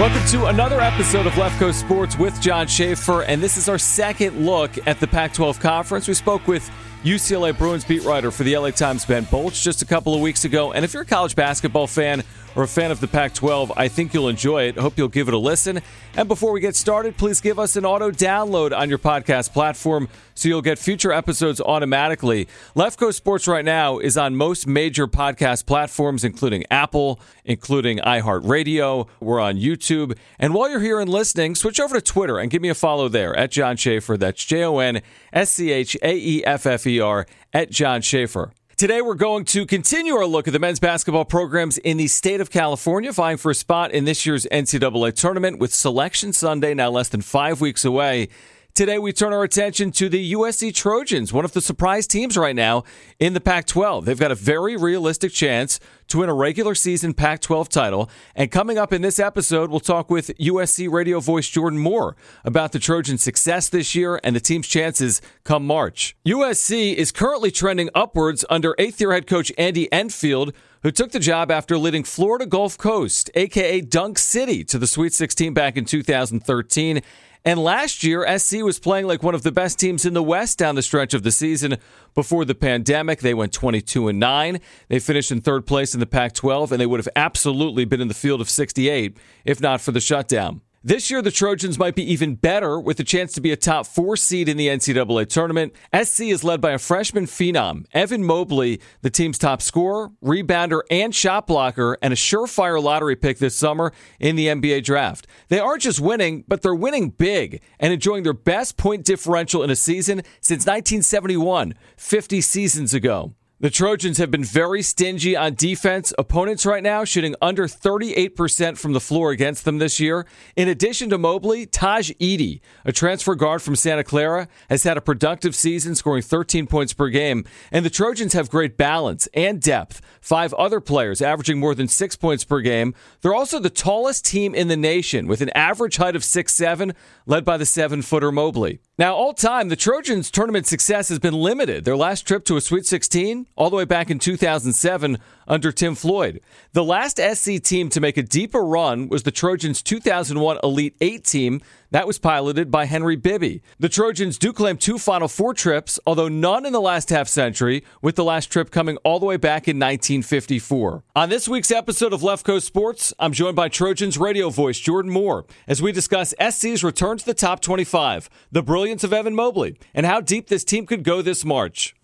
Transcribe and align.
Welcome 0.00 0.26
to 0.28 0.46
another 0.46 0.80
episode 0.80 1.26
of 1.26 1.36
Left 1.36 1.58
Coast 1.58 1.78
Sports 1.78 2.16
with 2.16 2.40
Jon 2.40 2.66
Schaeffer, 2.66 3.20
and 3.20 3.42
this 3.42 3.58
is 3.58 3.68
our 3.68 3.76
second 3.76 4.46
look 4.46 4.70
at 4.86 4.98
the 4.98 5.06
Pac 5.06 5.34
12 5.34 5.60
Conference. 5.60 6.08
We 6.08 6.14
spoke 6.14 6.48
with 6.48 6.70
UCLA 7.04 7.56
Bruins 7.56 7.82
beat 7.82 8.04
writer 8.04 8.30
for 8.30 8.44
the 8.44 8.54
LA 8.58 8.70
Times, 8.70 9.06
Ben 9.06 9.24
Bolch, 9.24 9.62
just 9.62 9.80
a 9.80 9.86
couple 9.86 10.14
of 10.14 10.20
weeks 10.20 10.44
ago. 10.44 10.72
And 10.72 10.84
if 10.84 10.92
you're 10.92 11.02
a 11.02 11.06
college 11.06 11.34
basketball 11.34 11.86
fan, 11.86 12.22
or 12.56 12.64
a 12.64 12.68
fan 12.68 12.90
of 12.90 13.00
the 13.00 13.06
Pac 13.06 13.34
12, 13.34 13.72
I 13.76 13.88
think 13.88 14.12
you'll 14.12 14.28
enjoy 14.28 14.64
it. 14.64 14.76
Hope 14.76 14.98
you'll 14.98 15.08
give 15.08 15.28
it 15.28 15.34
a 15.34 15.38
listen. 15.38 15.80
And 16.16 16.28
before 16.28 16.52
we 16.52 16.60
get 16.60 16.74
started, 16.74 17.16
please 17.16 17.40
give 17.40 17.58
us 17.58 17.76
an 17.76 17.84
auto 17.84 18.10
download 18.10 18.76
on 18.76 18.88
your 18.88 18.98
podcast 18.98 19.52
platform 19.52 20.08
so 20.34 20.48
you'll 20.48 20.62
get 20.62 20.78
future 20.78 21.12
episodes 21.12 21.60
automatically. 21.60 22.48
Left 22.74 22.98
Coast 22.98 23.18
Sports 23.18 23.46
right 23.46 23.64
now 23.64 23.98
is 23.98 24.16
on 24.16 24.34
most 24.34 24.66
major 24.66 25.06
podcast 25.06 25.66
platforms, 25.66 26.24
including 26.24 26.64
Apple, 26.70 27.20
including 27.44 27.98
iHeartRadio. 27.98 29.06
We're 29.20 29.40
on 29.40 29.56
YouTube. 29.56 30.16
And 30.38 30.54
while 30.54 30.70
you're 30.70 30.80
here 30.80 30.98
and 30.98 31.10
listening, 31.10 31.54
switch 31.54 31.78
over 31.78 31.94
to 31.94 32.00
Twitter 32.00 32.38
and 32.38 32.50
give 32.50 32.62
me 32.62 32.68
a 32.68 32.74
follow 32.74 33.08
there 33.08 33.36
at 33.36 33.52
Jon 33.52 33.76
Schaeffer. 33.76 34.16
That's 34.16 34.44
J 34.44 34.64
O 34.64 34.78
N 34.78 35.02
S 35.32 35.52
C 35.52 35.70
H 35.70 35.96
A 36.02 36.16
E 36.16 36.44
F 36.44 36.66
F 36.66 36.86
E 36.86 36.89
R 36.98 37.26
at 37.52 37.70
Jon 37.70 38.00
Schaeffer. 38.00 38.52
Today, 38.76 39.02
we're 39.02 39.14
going 39.14 39.44
to 39.44 39.66
continue 39.66 40.14
our 40.14 40.24
look 40.24 40.48
at 40.48 40.54
the 40.54 40.58
men's 40.58 40.80
basketball 40.80 41.26
programs 41.26 41.76
in 41.76 41.98
the 41.98 42.06
state 42.06 42.40
of 42.40 42.50
California, 42.50 43.12
vying 43.12 43.36
for 43.36 43.50
a 43.50 43.54
spot 43.54 43.90
in 43.92 44.06
this 44.06 44.24
year's 44.24 44.46
NCAA 44.50 45.14
tournament 45.14 45.58
with 45.58 45.74
Selection 45.74 46.32
Sunday 46.32 46.72
now 46.72 46.88
less 46.88 47.10
than 47.10 47.20
five 47.20 47.60
weeks 47.60 47.84
away. 47.84 48.30
Today, 48.72 48.98
we 48.98 49.12
turn 49.12 49.32
our 49.32 49.42
attention 49.42 49.90
to 49.92 50.08
the 50.08 50.32
USC 50.32 50.72
Trojans, 50.72 51.32
one 51.32 51.44
of 51.44 51.52
the 51.52 51.60
surprise 51.60 52.06
teams 52.06 52.36
right 52.36 52.54
now 52.54 52.84
in 53.18 53.34
the 53.34 53.40
Pac 53.40 53.66
12. 53.66 54.04
They've 54.04 54.18
got 54.18 54.30
a 54.30 54.36
very 54.36 54.76
realistic 54.76 55.32
chance 55.32 55.80
to 56.06 56.18
win 56.18 56.28
a 56.28 56.34
regular 56.34 56.76
season 56.76 57.12
Pac 57.12 57.40
12 57.40 57.68
title. 57.68 58.08
And 58.34 58.50
coming 58.50 58.78
up 58.78 58.92
in 58.92 59.02
this 59.02 59.18
episode, 59.18 59.70
we'll 59.70 59.80
talk 59.80 60.08
with 60.08 60.28
USC 60.38 60.90
radio 60.90 61.18
voice 61.18 61.48
Jordan 61.48 61.80
Moore 61.80 62.16
about 62.44 62.70
the 62.70 62.78
Trojans' 62.78 63.24
success 63.24 63.68
this 63.68 63.94
year 63.96 64.20
and 64.22 64.36
the 64.36 64.40
team's 64.40 64.68
chances 64.68 65.20
come 65.42 65.66
March. 65.66 66.16
USC 66.24 66.94
is 66.94 67.10
currently 67.10 67.50
trending 67.50 67.90
upwards 67.94 68.44
under 68.48 68.76
eighth 68.78 69.00
year 69.00 69.12
head 69.12 69.26
coach 69.26 69.52
Andy 69.58 69.92
Enfield 69.92 70.54
who 70.82 70.90
took 70.90 71.12
the 71.12 71.18
job 71.18 71.50
after 71.50 71.76
leading 71.76 72.04
Florida 72.04 72.46
Gulf 72.46 72.78
Coast, 72.78 73.30
aka 73.34 73.80
Dunk 73.80 74.18
City, 74.18 74.64
to 74.64 74.78
the 74.78 74.86
Sweet 74.86 75.12
16 75.12 75.54
back 75.54 75.76
in 75.76 75.84
2013 75.84 77.02
and 77.44 77.62
last 77.62 78.04
year, 78.04 78.26
SC 78.38 78.56
was 78.62 78.78
playing 78.78 79.06
like 79.06 79.22
one 79.22 79.34
of 79.34 79.42
the 79.42 79.52
best 79.52 79.78
teams 79.78 80.04
in 80.04 80.12
the 80.12 80.22
West 80.22 80.58
down 80.58 80.74
the 80.74 80.82
stretch 80.82 81.14
of 81.14 81.22
the 81.22 81.30
season. 81.30 81.78
Before 82.14 82.44
the 82.44 82.54
pandemic, 82.54 83.20
they 83.20 83.32
went 83.32 83.52
22 83.52 84.08
and 84.08 84.20
9. 84.20 84.60
They 84.88 84.98
finished 84.98 85.32
in 85.32 85.40
third 85.40 85.66
place 85.66 85.94
in 85.94 86.00
the 86.00 86.06
Pac 86.06 86.34
12, 86.34 86.72
and 86.72 86.80
they 86.80 86.86
would 86.86 87.00
have 87.00 87.08
absolutely 87.16 87.86
been 87.86 88.02
in 88.02 88.08
the 88.08 88.14
field 88.14 88.42
of 88.42 88.50
68 88.50 89.16
if 89.46 89.60
not 89.60 89.80
for 89.80 89.92
the 89.92 90.00
shutdown. 90.00 90.60
This 90.82 91.10
year, 91.10 91.20
the 91.20 91.30
Trojans 91.30 91.78
might 91.78 91.94
be 91.94 92.10
even 92.10 92.36
better 92.36 92.80
with 92.80 92.98
a 93.00 93.04
chance 93.04 93.34
to 93.34 93.42
be 93.42 93.52
a 93.52 93.56
top 93.56 93.86
four 93.86 94.16
seed 94.16 94.48
in 94.48 94.56
the 94.56 94.68
NCAA 94.68 95.28
tournament. 95.28 95.74
SC 95.94 96.22
is 96.22 96.42
led 96.42 96.62
by 96.62 96.70
a 96.70 96.78
freshman 96.78 97.26
phenom, 97.26 97.84
Evan 97.92 98.24
Mobley, 98.24 98.80
the 99.02 99.10
team's 99.10 99.36
top 99.36 99.60
scorer, 99.60 100.10
rebounder, 100.24 100.80
and 100.90 101.14
shot 101.14 101.46
blocker, 101.46 101.98
and 102.00 102.14
a 102.14 102.16
surefire 102.16 102.82
lottery 102.82 103.14
pick 103.14 103.36
this 103.36 103.54
summer 103.54 103.92
in 104.18 104.36
the 104.36 104.46
NBA 104.46 104.82
draft. 104.82 105.26
They 105.48 105.60
aren't 105.60 105.82
just 105.82 106.00
winning, 106.00 106.44
but 106.48 106.62
they're 106.62 106.74
winning 106.74 107.10
big 107.10 107.60
and 107.78 107.92
enjoying 107.92 108.22
their 108.22 108.32
best 108.32 108.78
point 108.78 109.04
differential 109.04 109.62
in 109.62 109.68
a 109.68 109.76
season 109.76 110.22
since 110.40 110.62
1971, 110.62 111.74
50 111.98 112.40
seasons 112.40 112.94
ago. 112.94 113.34
The 113.62 113.68
Trojans 113.68 114.16
have 114.16 114.30
been 114.30 114.42
very 114.42 114.80
stingy 114.80 115.36
on 115.36 115.54
defense. 115.54 116.14
Opponents 116.16 116.64
right 116.64 116.82
now 116.82 117.04
shooting 117.04 117.34
under 117.42 117.66
38% 117.68 118.78
from 118.78 118.94
the 118.94 119.00
floor 119.00 119.32
against 119.32 119.66
them 119.66 119.76
this 119.76 120.00
year. 120.00 120.26
In 120.56 120.66
addition 120.66 121.10
to 121.10 121.18
Mobley, 121.18 121.66
Tahj 121.66 122.16
Eaddy, 122.16 122.62
a 122.86 122.92
transfer 122.92 123.34
guard 123.34 123.60
from 123.60 123.76
Santa 123.76 124.02
Clara, 124.02 124.48
has 124.70 124.84
had 124.84 124.96
a 124.96 125.02
productive 125.02 125.54
season, 125.54 125.94
scoring 125.94 126.22
13 126.22 126.68
points 126.68 126.94
per 126.94 127.10
game. 127.10 127.44
And 127.70 127.84
the 127.84 127.90
Trojans 127.90 128.32
have 128.32 128.48
great 128.48 128.78
balance 128.78 129.28
and 129.34 129.60
depth. 129.60 130.00
Five 130.22 130.54
other 130.54 130.80
players 130.80 131.20
averaging 131.20 131.60
more 131.60 131.74
than 131.74 131.86
six 131.86 132.16
points 132.16 132.44
per 132.44 132.62
game. 132.62 132.94
They're 133.20 133.34
also 133.34 133.58
the 133.58 133.68
tallest 133.68 134.24
team 134.24 134.54
in 134.54 134.68
the 134.68 134.76
nation 134.76 135.26
with 135.26 135.42
an 135.42 135.50
average 135.50 135.98
height 135.98 136.16
of 136.16 136.24
six 136.24 136.54
seven, 136.54 136.94
led 137.26 137.44
by 137.44 137.58
the 137.58 137.66
seven 137.66 138.00
footer 138.00 138.32
Mobley. 138.32 138.80
Now, 139.00 139.14
all 139.14 139.32
time, 139.32 139.68
the 139.68 139.76
Trojans' 139.76 140.30
tournament 140.30 140.66
success 140.66 141.08
has 141.08 141.18
been 141.18 141.34
limited. 141.34 141.84
Their 141.86 141.96
last 141.96 142.26
trip 142.26 142.44
to 142.44 142.56
a 142.56 142.60
Sweet 142.60 142.84
16, 142.84 143.46
all 143.56 143.70
the 143.70 143.76
way 143.76 143.84
back 143.84 144.10
in 144.10 144.18
2007 144.18 145.18
under 145.46 145.72
Tim 145.72 145.94
Floyd. 145.94 146.40
The 146.72 146.84
last 146.84 147.18
SC 147.18 147.62
team 147.62 147.88
to 147.90 148.00
make 148.00 148.16
a 148.16 148.22
deeper 148.22 148.62
run 148.62 149.08
was 149.08 149.24
the 149.24 149.30
Trojans' 149.30 149.82
2001 149.82 150.58
Elite 150.62 150.96
Eight 151.00 151.24
team 151.24 151.60
that 151.90 152.06
was 152.06 152.18
piloted 152.18 152.70
by 152.70 152.84
Henry 152.84 153.16
Bibby. 153.16 153.62
The 153.78 153.88
Trojans 153.88 154.38
do 154.38 154.52
claim 154.52 154.76
two 154.76 154.96
Final 154.96 155.28
Four 155.28 155.54
trips, 155.54 155.98
although 156.06 156.28
none 156.28 156.64
in 156.64 156.72
the 156.72 156.80
last 156.80 157.10
half 157.10 157.28
century, 157.28 157.84
with 158.00 158.14
the 158.14 158.24
last 158.24 158.46
trip 158.46 158.70
coming 158.70 158.96
all 158.98 159.18
the 159.18 159.26
way 159.26 159.36
back 159.36 159.66
in 159.66 159.76
1954. 159.76 161.02
On 161.16 161.28
this 161.28 161.48
week's 161.48 161.70
episode 161.70 162.12
of 162.12 162.22
Left 162.22 162.46
Coast 162.46 162.66
Sports, 162.66 163.12
I'm 163.18 163.32
joined 163.32 163.56
by 163.56 163.68
Trojans 163.68 164.18
radio 164.18 164.50
voice 164.50 164.78
Jordan 164.78 165.10
Moore 165.10 165.44
as 165.66 165.82
we 165.82 165.90
discuss 165.90 166.34
SC's 166.40 166.84
return 166.84 167.18
to 167.18 167.26
the 167.26 167.34
top 167.34 167.60
25, 167.60 168.30
the 168.52 168.62
brilliance 168.62 169.02
of 169.02 169.12
Evan 169.12 169.34
Mobley, 169.34 169.76
and 169.92 170.06
how 170.06 170.20
deep 170.20 170.48
this 170.48 170.64
team 170.64 170.86
could 170.86 171.02
go 171.02 171.22
this 171.22 171.44
March. 171.44 171.96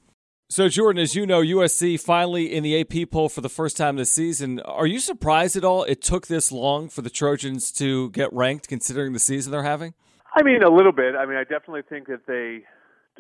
So, 0.49 0.69
Jordan, 0.69 1.03
as 1.03 1.17
you 1.17 1.27
know, 1.27 1.41
USC 1.41 1.99
finally 1.99 2.55
in 2.55 2.63
the 2.63 2.81
AP 2.81 3.11
poll 3.11 3.29
for 3.29 3.41
the 3.41 3.49
first 3.49 3.77
time 3.77 3.97
this 3.97 4.13
season. 4.13 4.61
Are 4.61 4.87
you 4.87 5.01
surprised 5.01 5.57
at 5.57 5.65
all 5.65 5.83
it 5.83 6.01
took 6.01 6.29
this 6.29 6.53
long 6.53 6.89
for 6.89 7.03
the 7.03 7.11
Trojans 7.11 7.73
to 7.73 8.11
get 8.11 8.33
ranked, 8.33 8.69
considering 8.69 9.13
the 9.13 9.19
season 9.19 9.51
they're 9.51 9.65
having? 9.65 9.95
I 10.37 10.45
mean, 10.45 10.63
a 10.63 10.71
little 10.71 10.93
bit. 10.93 11.17
I 11.17 11.27
mean, 11.27 11.37
I 11.37 11.43
definitely 11.43 11.83
think 11.89 12.07
that 12.07 12.27
they 12.29 12.63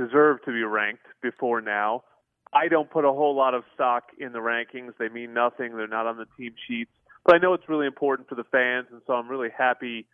deserve 0.00 0.40
to 0.44 0.52
be 0.52 0.62
ranked 0.62 1.02
before 1.20 1.60
now. 1.60 2.04
I 2.52 2.68
don't 2.68 2.88
put 2.88 3.04
a 3.04 3.12
whole 3.12 3.34
lot 3.34 3.54
of 3.54 3.64
stock 3.74 4.04
in 4.20 4.30
the 4.30 4.38
rankings. 4.38 4.92
They 4.96 5.08
mean 5.08 5.34
nothing. 5.34 5.76
They're 5.76 5.88
not 5.88 6.06
on 6.06 6.18
the 6.18 6.26
team 6.38 6.54
sheets. 6.68 6.92
But 7.24 7.34
I 7.34 7.38
know 7.38 7.54
it's 7.54 7.68
really 7.68 7.86
important 7.86 8.28
for 8.28 8.36
the 8.36 8.44
fans, 8.44 8.86
and 8.92 9.02
so 9.04 9.14
I'm 9.14 9.26
really 9.26 9.50
happy 9.50 10.06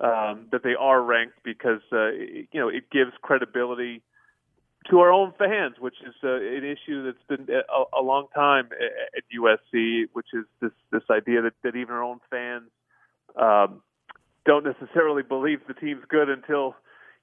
um, 0.00 0.48
that 0.52 0.62
they 0.62 0.74
are 0.78 1.02
ranked 1.02 1.42
because 1.44 1.80
uh, 1.92 2.10
you 2.10 2.60
know 2.60 2.68
it 2.68 2.90
gives 2.90 3.12
credibility 3.22 4.02
to 4.90 5.00
our 5.00 5.12
own 5.12 5.32
fans, 5.38 5.76
which 5.78 5.96
is 6.06 6.14
uh, 6.24 6.36
an 6.36 6.64
issue 6.64 7.04
that's 7.04 7.24
been 7.28 7.48
a, 7.54 7.98
a 7.98 8.02
long 8.02 8.26
time 8.34 8.68
at 9.16 9.22
USC, 9.36 10.04
which 10.12 10.28
is 10.32 10.44
this 10.60 10.72
this 10.90 11.02
idea 11.10 11.42
that, 11.42 11.52
that 11.62 11.76
even 11.76 11.94
our 11.94 12.02
own 12.02 12.20
fans 12.30 12.70
um, 13.36 13.82
don't 14.46 14.64
necessarily 14.64 15.22
believe 15.22 15.60
the 15.68 15.74
team's 15.74 16.04
good 16.08 16.28
until 16.28 16.74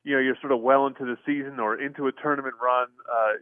you 0.03 0.13
know 0.13 0.21
you're 0.21 0.37
sort 0.41 0.51
of 0.51 0.61
well 0.61 0.85
into 0.85 1.05
the 1.05 1.17
season 1.25 1.59
or 1.59 1.79
into 1.81 2.07
a 2.07 2.11
tournament 2.11 2.55
run. 2.61 2.87
Uh, 3.11 3.33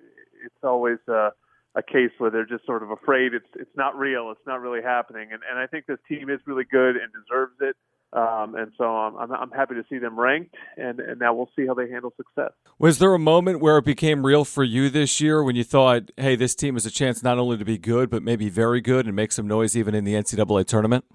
it's 0.45 0.63
always 0.63 0.99
uh, 1.09 1.31
a 1.75 1.83
case 1.83 2.11
where 2.17 2.29
they're 2.29 2.45
just 2.45 2.65
sort 2.65 2.83
of 2.83 2.91
afraid 2.91 3.33
it's 3.33 3.49
it's 3.55 3.75
not 3.75 3.97
real, 3.97 4.31
it's 4.31 4.47
not 4.47 4.61
really 4.61 4.81
happening, 4.81 5.29
and 5.33 5.41
and 5.49 5.59
I 5.59 5.67
think 5.67 5.85
this 5.85 5.99
team 6.07 6.29
is 6.29 6.39
really 6.45 6.65
good 6.69 6.95
and 6.95 7.11
deserves 7.11 7.55
it. 7.61 7.75
Um, 8.13 8.53
and 8.53 8.71
so 8.77 8.83
I'm, 8.83 9.31
I'm 9.31 9.49
happy 9.49 9.73
to 9.73 9.83
see 9.89 9.97
them 9.97 10.19
ranked, 10.19 10.53
and, 10.77 10.99
and 10.99 11.19
now 11.19 11.33
we'll 11.33 11.49
see 11.55 11.65
how 11.65 11.73
they 11.73 11.89
handle 11.89 12.13
success. 12.15 12.51
Was 12.77 12.99
there 12.99 13.11
a 13.15 13.19
moment 13.19 13.59
where 13.59 13.79
it 13.79 13.85
became 13.85 14.23
real 14.23 14.45
for 14.45 14.63
you 14.63 14.91
this 14.91 15.19
year 15.19 15.43
when 15.43 15.55
you 15.55 15.63
thought, 15.63 16.11
hey, 16.17 16.35
this 16.35 16.53
team 16.53 16.75
has 16.75 16.85
a 16.85 16.91
chance 16.91 17.23
not 17.23 17.39
only 17.39 17.57
to 17.57 17.65
be 17.65 17.79
good, 17.79 18.11
but 18.11 18.21
maybe 18.21 18.49
very 18.49 18.81
good 18.81 19.07
and 19.07 19.15
make 19.15 19.31
some 19.31 19.47
noise 19.47 19.75
even 19.75 19.95
in 19.95 20.03
the 20.03 20.13
NCAA 20.13 20.65
tournament? 20.65 21.05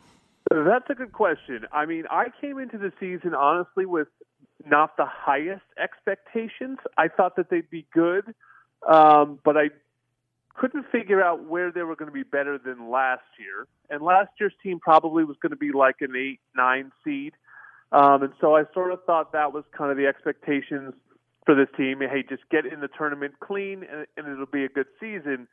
That's 0.51 0.91
a 0.91 0.95
good 0.95 1.13
question. 1.13 1.67
I 1.73 1.87
mean, 1.87 2.05
I 2.11 2.27
came 2.41 2.59
into 2.59 2.79
the 2.79 2.93
season 2.99 3.33
honestly 3.33 3.87
with 3.87 4.09
not 4.67 4.97
the 4.97 5.07
highest 5.07 5.63
expectations. 5.81 6.79
I 6.97 7.07
thought 7.09 7.37
that 7.37 7.49
they'd 7.49 7.71
be 7.71 7.87
good, 7.95 8.35
um, 8.89 9.39
but 9.45 9.57
I 9.57 9.69
couldn't 10.59 10.87
figure 10.91 11.23
out 11.23 11.45
where 11.45 11.71
they 11.71 11.83
were 11.83 11.95
going 11.95 12.09
to 12.09 12.13
be 12.13 12.25
better 12.25 12.59
than 12.59 12.91
last 12.91 13.23
year. 13.39 13.67
And 13.91 14.03
last 14.03 14.31
year's 14.41 14.53
team 14.63 14.81
probably 14.81 15.25
was 15.25 15.37
going 15.41 15.51
to 15.51 15.57
be 15.57 15.71
like 15.73 15.97
an 16.01 16.15
eight, 16.17 16.41
nine 16.57 16.91
seed. 17.05 17.33
Um, 17.93 18.23
and 18.23 18.33
so 18.41 18.57
I 18.57 18.65
sort 18.75 18.93
of 18.93 19.03
thought 19.05 19.33
that 19.33 19.53
was 19.53 19.65
kind 19.77 19.91
of 19.91 19.97
the 19.97 20.07
expectations 20.07 20.95
for 21.47 21.55
this 21.55 21.69
team. 21.77 22.01
Hey, 22.01 22.25
just 22.29 22.43
get 22.51 22.67
in 22.67 22.81
the 22.81 22.89
tournament 22.89 23.35
clean 23.41 23.85
and, 23.91 24.07
and 24.17 24.27
it'll 24.27 24.47
be 24.47 24.65
a 24.65 24.69
good 24.69 24.89
season. 25.01 25.47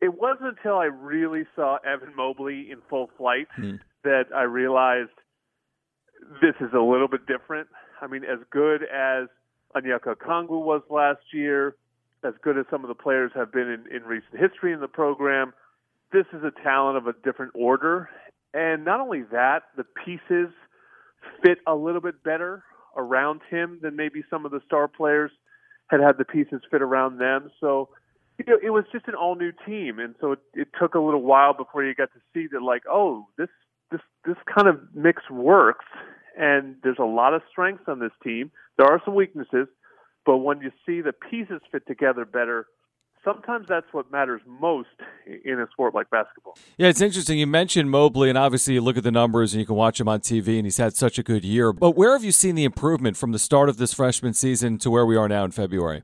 It 0.00 0.18
wasn't 0.18 0.56
until 0.56 0.78
I 0.78 0.86
really 0.86 1.44
saw 1.54 1.76
Evan 1.84 2.16
Mobley 2.16 2.70
in 2.70 2.78
full 2.88 3.10
flight 3.18 3.48
mm. 3.58 3.78
that 4.04 4.26
I 4.34 4.42
realized 4.42 5.10
this 6.40 6.54
is 6.60 6.72
a 6.74 6.80
little 6.80 7.08
bit 7.08 7.26
different. 7.26 7.68
I 8.00 8.06
mean, 8.06 8.24
as 8.24 8.38
good 8.50 8.82
as 8.82 9.28
Onyeka 9.76 10.16
Okongwu 10.16 10.62
was 10.62 10.82
last 10.88 11.20
year, 11.32 11.76
as 12.24 12.34
good 12.42 12.58
as 12.58 12.66
some 12.70 12.84
of 12.84 12.88
the 12.88 12.94
players 12.94 13.30
have 13.34 13.52
been 13.52 13.68
in, 13.68 13.84
in 13.94 14.02
recent 14.04 14.38
history 14.38 14.72
in 14.72 14.80
the 14.80 14.88
program, 14.88 15.52
this 16.12 16.26
is 16.32 16.42
a 16.42 16.52
talent 16.62 16.96
of 16.96 17.06
a 17.06 17.12
different 17.24 17.52
order. 17.54 18.08
And 18.54 18.84
not 18.84 19.00
only 19.00 19.22
that, 19.30 19.64
the 19.76 19.84
pieces 19.84 20.52
fit 21.44 21.58
a 21.66 21.74
little 21.74 22.00
bit 22.00 22.22
better 22.22 22.62
around 22.96 23.40
him 23.50 23.78
than 23.82 23.96
maybe 23.96 24.22
some 24.30 24.44
of 24.44 24.50
the 24.50 24.60
star 24.66 24.88
players 24.88 25.30
had 25.88 26.00
had 26.00 26.18
the 26.18 26.24
pieces 26.24 26.60
fit 26.70 26.82
around 26.82 27.18
them. 27.18 27.50
So 27.60 27.90
you 28.38 28.44
know, 28.46 28.58
it 28.62 28.70
was 28.70 28.84
just 28.92 29.08
an 29.08 29.14
all 29.14 29.34
new 29.34 29.50
team, 29.66 29.98
and 29.98 30.14
so 30.20 30.32
it, 30.32 30.38
it 30.54 30.68
took 30.80 30.94
a 30.94 31.00
little 31.00 31.22
while 31.22 31.54
before 31.54 31.84
you 31.84 31.92
got 31.94 32.10
to 32.12 32.20
see 32.32 32.46
that, 32.52 32.62
like, 32.62 32.82
oh, 32.88 33.26
this 33.36 33.48
this 33.90 34.00
this 34.24 34.36
kind 34.54 34.68
of 34.68 34.80
mix 34.94 35.28
works. 35.28 35.86
and 36.38 36.76
there's 36.84 36.98
a 37.00 37.04
lot 37.04 37.34
of 37.34 37.42
strengths 37.50 37.84
on 37.88 37.98
this 37.98 38.12
team. 38.22 38.50
There 38.76 38.86
are 38.86 39.02
some 39.04 39.14
weaknesses, 39.14 39.66
but 40.28 40.38
when 40.38 40.60
you 40.60 40.70
see 40.84 41.00
the 41.00 41.14
pieces 41.14 41.62
fit 41.72 41.86
together 41.86 42.26
better, 42.26 42.66
sometimes 43.24 43.66
that's 43.66 43.86
what 43.92 44.12
matters 44.12 44.42
most 44.46 44.90
in 45.26 45.58
a 45.58 45.66
sport 45.72 45.94
like 45.94 46.10
basketball. 46.10 46.54
Yeah, 46.76 46.88
it's 46.88 47.00
interesting. 47.00 47.38
You 47.38 47.46
mentioned 47.46 47.90
Mobley, 47.90 48.28
and 48.28 48.36
obviously 48.36 48.74
you 48.74 48.82
look 48.82 48.98
at 48.98 49.04
the 49.04 49.10
numbers 49.10 49.54
and 49.54 49.60
you 49.60 49.64
can 49.64 49.76
watch 49.76 49.98
him 49.98 50.06
on 50.06 50.20
TV, 50.20 50.58
and 50.58 50.66
he's 50.66 50.76
had 50.76 50.94
such 50.94 51.18
a 51.18 51.22
good 51.22 51.46
year. 51.46 51.72
But 51.72 51.92
where 51.92 52.12
have 52.12 52.24
you 52.24 52.32
seen 52.32 52.56
the 52.56 52.64
improvement 52.64 53.16
from 53.16 53.32
the 53.32 53.38
start 53.38 53.70
of 53.70 53.78
this 53.78 53.94
freshman 53.94 54.34
season 54.34 54.76
to 54.80 54.90
where 54.90 55.06
we 55.06 55.16
are 55.16 55.30
now 55.30 55.44
in 55.44 55.50
February? 55.50 56.02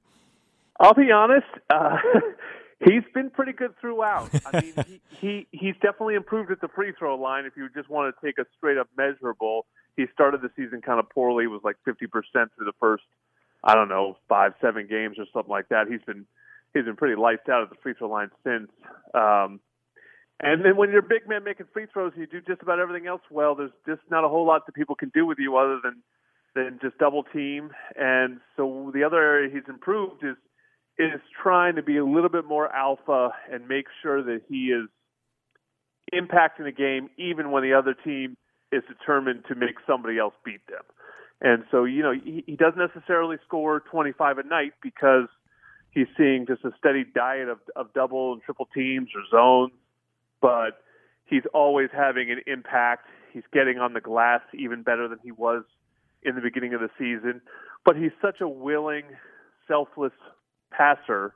I'll 0.80 0.94
be 0.94 1.12
honest. 1.12 1.46
Uh, 1.68 1.98
he's 2.82 3.04
been 3.12 3.28
pretty 3.28 3.52
good 3.52 3.78
throughout. 3.78 4.30
I 4.46 4.62
mean, 4.62 4.72
he, 4.86 5.00
he 5.20 5.46
he's 5.50 5.74
definitely 5.82 6.14
improved 6.14 6.50
at 6.50 6.62
the 6.62 6.68
free 6.74 6.94
throw 6.98 7.16
line. 7.16 7.44
If 7.44 7.58
you 7.58 7.68
just 7.76 7.90
want 7.90 8.14
to 8.14 8.26
take 8.26 8.38
a 8.38 8.46
straight 8.56 8.78
up 8.78 8.88
measurable, 8.96 9.66
he 9.98 10.06
started 10.14 10.40
the 10.40 10.48
season 10.56 10.80
kind 10.80 10.98
of 10.98 11.10
poorly. 11.10 11.46
Was 11.46 11.60
like 11.62 11.76
fifty 11.84 12.06
percent 12.06 12.52
through 12.56 12.64
the 12.64 12.72
first, 12.80 13.04
I 13.64 13.74
don't 13.74 13.88
know, 13.88 14.16
five 14.28 14.52
seven 14.60 14.86
games 14.88 15.16
or 15.18 15.24
something 15.32 15.50
like 15.50 15.68
that. 15.70 15.86
He's 15.88 16.02
been 16.06 16.26
he's 16.74 16.84
been 16.84 16.96
pretty 16.96 17.16
lights 17.20 17.48
out 17.50 17.62
at 17.62 17.70
the 17.70 17.76
free 17.82 17.94
throw 17.94 18.08
line 18.08 18.30
since. 18.44 18.70
Um, 19.14 19.60
and 20.40 20.64
then 20.64 20.76
when 20.76 20.90
you're 20.90 20.98
a 20.98 21.08
big 21.08 21.28
man 21.28 21.44
making 21.44 21.66
free 21.72 21.86
throws, 21.92 22.12
you 22.16 22.26
do 22.26 22.40
just 22.46 22.60
about 22.60 22.80
everything 22.80 23.06
else 23.06 23.22
well. 23.30 23.54
There's 23.54 23.70
just 23.86 24.02
not 24.10 24.24
a 24.24 24.28
whole 24.28 24.46
lot 24.46 24.66
that 24.66 24.74
people 24.74 24.94
can 24.94 25.10
do 25.14 25.24
with 25.24 25.38
you 25.38 25.56
other 25.56 25.80
than 25.82 26.02
than 26.54 26.78
just 26.82 26.98
double 26.98 27.22
team. 27.22 27.70
And 27.96 28.40
so 28.56 28.90
the 28.94 29.04
other 29.04 29.18
area 29.18 29.50
he's 29.52 29.68
improved 29.68 30.22
is 30.22 30.36
is 30.98 31.20
trying 31.42 31.76
to 31.76 31.82
be 31.82 31.96
a 31.96 32.04
little 32.04 32.28
bit 32.28 32.44
more 32.44 32.72
alpha 32.72 33.30
and 33.50 33.66
make 33.66 33.86
sure 34.02 34.22
that 34.22 34.42
he 34.48 34.66
is 34.66 34.88
impacting 36.12 36.64
the 36.64 36.72
game 36.72 37.08
even 37.16 37.50
when 37.50 37.62
the 37.62 37.72
other 37.72 37.94
team 37.94 38.36
is 38.70 38.82
determined 38.88 39.44
to 39.48 39.54
make 39.54 39.76
somebody 39.86 40.18
else 40.18 40.34
beat 40.44 40.64
them. 40.68 40.82
And 41.40 41.64
so, 41.70 41.84
you 41.84 42.02
know, 42.02 42.12
he, 42.12 42.44
he 42.46 42.56
doesn't 42.56 42.78
necessarily 42.78 43.36
score 43.46 43.80
25 43.90 44.38
a 44.38 44.42
night 44.44 44.72
because 44.82 45.28
he's 45.90 46.06
seeing 46.16 46.46
just 46.46 46.64
a 46.64 46.70
steady 46.78 47.04
diet 47.04 47.48
of, 47.48 47.58
of 47.76 47.92
double 47.92 48.32
and 48.32 48.42
triple 48.42 48.68
teams 48.74 49.10
or 49.14 49.22
zones, 49.30 49.72
but 50.40 50.82
he's 51.26 51.42
always 51.52 51.88
having 51.92 52.30
an 52.30 52.40
impact. 52.46 53.06
He's 53.32 53.44
getting 53.52 53.78
on 53.78 53.92
the 53.92 54.00
glass 54.00 54.40
even 54.54 54.82
better 54.82 55.08
than 55.08 55.18
he 55.22 55.32
was 55.32 55.64
in 56.22 56.34
the 56.34 56.40
beginning 56.40 56.74
of 56.74 56.80
the 56.80 56.90
season. 56.98 57.40
But 57.84 57.96
he's 57.96 58.12
such 58.22 58.40
a 58.40 58.48
willing, 58.48 59.04
selfless 59.68 60.12
passer 60.70 61.34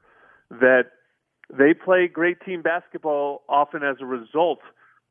that 0.50 0.86
they 1.50 1.74
play 1.74 2.08
great 2.08 2.40
team 2.44 2.62
basketball 2.62 3.42
often 3.48 3.82
as 3.82 3.96
a 4.00 4.06
result 4.06 4.60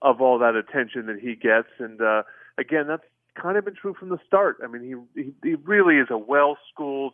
of 0.01 0.21
all 0.21 0.39
that 0.39 0.55
attention 0.55 1.07
that 1.07 1.19
he 1.19 1.35
gets. 1.35 1.69
And 1.79 2.01
uh, 2.01 2.23
again, 2.57 2.85
that's 2.87 3.03
kind 3.41 3.57
of 3.57 3.65
been 3.65 3.75
true 3.75 3.93
from 3.93 4.09
the 4.09 4.19
start. 4.25 4.57
I 4.63 4.67
mean, 4.67 5.07
he 5.15 5.21
he, 5.21 5.33
he 5.43 5.55
really 5.55 5.97
is 5.97 6.07
a 6.09 6.17
well 6.17 6.57
schooled 6.71 7.13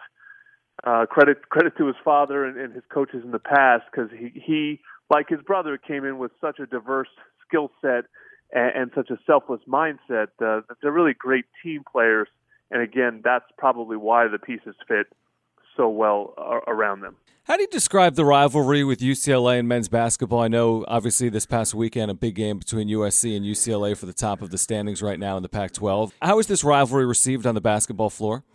uh, 0.83 1.05
credit 1.09 1.49
credit 1.49 1.77
to 1.77 1.87
his 1.87 1.95
father 2.03 2.45
and, 2.45 2.57
and 2.57 2.73
his 2.73 2.83
coaches 2.91 3.21
in 3.23 3.31
the 3.31 3.39
past 3.39 3.83
because 3.91 4.09
he 4.11 4.31
he 4.39 4.79
like 5.09 5.29
his 5.29 5.41
brother 5.41 5.77
came 5.77 6.05
in 6.05 6.17
with 6.17 6.31
such 6.41 6.59
a 6.59 6.65
diverse 6.65 7.09
skill 7.47 7.71
set 7.81 8.05
and, 8.51 8.75
and 8.75 8.91
such 8.95 9.09
a 9.09 9.17
selfless 9.25 9.61
mindset 9.67 10.27
uh, 10.41 10.61
they're 10.81 10.91
really 10.91 11.13
great 11.13 11.45
team 11.61 11.83
players. 11.89 12.27
And 12.71 12.81
again, 12.81 13.21
that's 13.23 13.45
probably 13.57 13.97
why 13.97 14.27
the 14.27 14.39
pieces 14.39 14.75
fit 14.87 15.07
so 15.75 15.89
well 15.89 16.33
uh, 16.37 16.59
around 16.67 17.01
them. 17.01 17.15
How 17.45 17.57
do 17.57 17.63
you 17.63 17.67
describe 17.67 18.15
the 18.15 18.23
rivalry 18.23 18.85
with 18.85 18.99
UCLA 18.99 19.59
and 19.59 19.67
men's 19.67 19.89
basketball? 19.89 20.39
I 20.39 20.47
know, 20.47 20.85
obviously, 20.87 21.27
this 21.27 21.45
past 21.45 21.75
weekend, 21.75 22.09
a 22.09 22.13
big 22.13 22.35
game 22.35 22.57
between 22.57 22.87
USC 22.87 23.35
and 23.35 23.45
UCLA 23.45 23.97
for 23.97 24.05
the 24.05 24.13
top 24.13 24.41
of 24.41 24.49
the 24.49 24.57
standings 24.57 25.01
right 25.01 25.19
now 25.19 25.35
in 25.35 25.43
the 25.43 25.49
Pac 25.49 25.73
12. 25.73 26.13
How 26.21 26.39
is 26.39 26.47
this 26.47 26.63
rivalry 26.63 27.05
received 27.05 27.45
on 27.45 27.53
the 27.53 27.59
basketball 27.59 28.09
floor? 28.09 28.45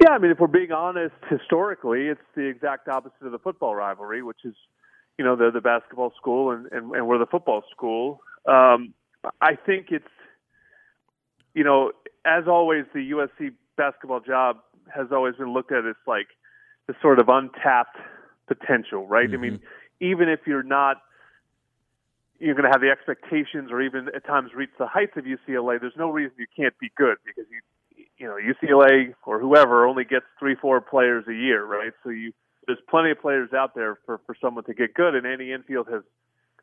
Yeah, 0.00 0.10
I 0.10 0.18
mean, 0.18 0.30
if 0.30 0.38
we're 0.38 0.46
being 0.46 0.70
honest, 0.70 1.14
historically, 1.28 2.06
it's 2.06 2.20
the 2.36 2.42
exact 2.42 2.86
opposite 2.86 3.24
of 3.24 3.32
the 3.32 3.38
football 3.40 3.74
rivalry, 3.74 4.22
which 4.22 4.44
is, 4.44 4.54
you 5.18 5.24
know, 5.24 5.34
they're 5.34 5.50
the 5.50 5.60
basketball 5.60 6.12
school 6.16 6.52
and, 6.52 6.66
and, 6.70 6.94
and 6.94 7.08
we're 7.08 7.18
the 7.18 7.26
football 7.26 7.64
school. 7.72 8.20
Um, 8.46 8.94
I 9.40 9.56
think 9.56 9.86
it's, 9.90 10.04
you 11.52 11.64
know, 11.64 11.90
as 12.24 12.44
always, 12.46 12.84
the 12.94 13.10
USC 13.10 13.54
basketball 13.76 14.20
job 14.20 14.58
has 14.94 15.08
always 15.10 15.34
been 15.34 15.52
looked 15.52 15.72
at 15.72 15.84
as 15.84 15.96
like 16.06 16.28
the 16.86 16.94
sort 17.02 17.18
of 17.18 17.28
untapped 17.28 17.96
potential, 18.46 19.06
right? 19.06 19.26
Mm-hmm. 19.26 19.34
I 19.34 19.38
mean, 19.38 19.52
mm-hmm. 19.54 20.04
even 20.04 20.28
if 20.28 20.40
you're 20.46 20.62
not 20.62 20.98
you're 22.38 22.54
going 22.54 22.64
to 22.64 22.70
have 22.70 22.82
the 22.82 22.90
expectations 22.90 23.70
or 23.72 23.80
even 23.80 24.08
at 24.14 24.26
times 24.26 24.50
reach 24.54 24.68
the 24.78 24.86
heights 24.86 25.12
of 25.16 25.24
UCLA, 25.24 25.80
there's 25.80 25.96
no 25.96 26.10
reason 26.10 26.32
you 26.38 26.46
can't 26.54 26.78
be 26.78 26.92
good 26.94 27.16
because 27.24 27.50
you 27.50 27.60
you 28.18 28.26
know, 28.26 28.36
UCLA 28.36 29.14
or 29.24 29.38
whoever 29.38 29.86
only 29.86 30.04
gets 30.04 30.24
three, 30.38 30.54
four 30.54 30.80
players 30.80 31.24
a 31.28 31.34
year, 31.34 31.64
right? 31.64 31.92
So 32.02 32.10
you 32.10 32.32
there's 32.66 32.78
plenty 32.90 33.12
of 33.12 33.20
players 33.20 33.52
out 33.52 33.74
there 33.74 33.98
for 34.06 34.20
for 34.26 34.34
someone 34.40 34.64
to 34.64 34.74
get 34.74 34.94
good, 34.94 35.14
and 35.14 35.26
Andy 35.26 35.52
Enfield 35.52 35.88
has 35.90 36.02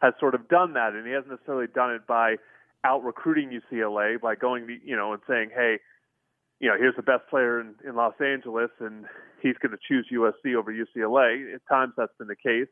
has 0.01 0.13
sort 0.19 0.35
of 0.35 0.47
done 0.49 0.73
that, 0.73 0.93
and 0.93 1.05
he 1.05 1.13
hasn't 1.13 1.31
necessarily 1.31 1.67
done 1.67 1.91
it 1.91 2.05
by 2.07 2.35
out 2.83 3.03
recruiting 3.03 3.49
UCLA 3.49 4.19
by 4.19 4.35
going, 4.35 4.79
you 4.83 4.97
know, 4.97 5.13
and 5.13 5.21
saying, 5.27 5.49
hey, 5.55 5.79
you 6.63 6.69
know, 6.69 6.77
here's 6.77 6.95
the 6.95 7.03
best 7.03 7.27
player 7.29 7.59
in, 7.59 7.75
in 7.85 7.93
Los 7.93 8.13
Angeles, 8.21 8.69
and 8.79 9.03
he's 9.41 9.55
going 9.61 9.73
to 9.73 9.77
choose 9.85 10.07
USC 10.09 10.55
over 10.55 10.71
UCLA. 10.71 11.53
At 11.53 11.59
times 11.67 11.91
that's 11.97 12.13
been 12.17 12.29
the 12.29 12.37
case, 12.37 12.69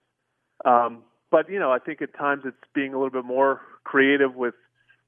um, 0.63 1.03
but 1.29 1.49
you 1.49 1.59
know, 1.59 1.73
I 1.73 1.79
think 1.79 2.01
at 2.01 2.17
times 2.17 2.43
it's 2.45 2.55
being 2.73 2.93
a 2.93 2.97
little 2.97 3.11
bit 3.11 3.25
more 3.25 3.59
creative 3.83 4.33
with 4.33 4.53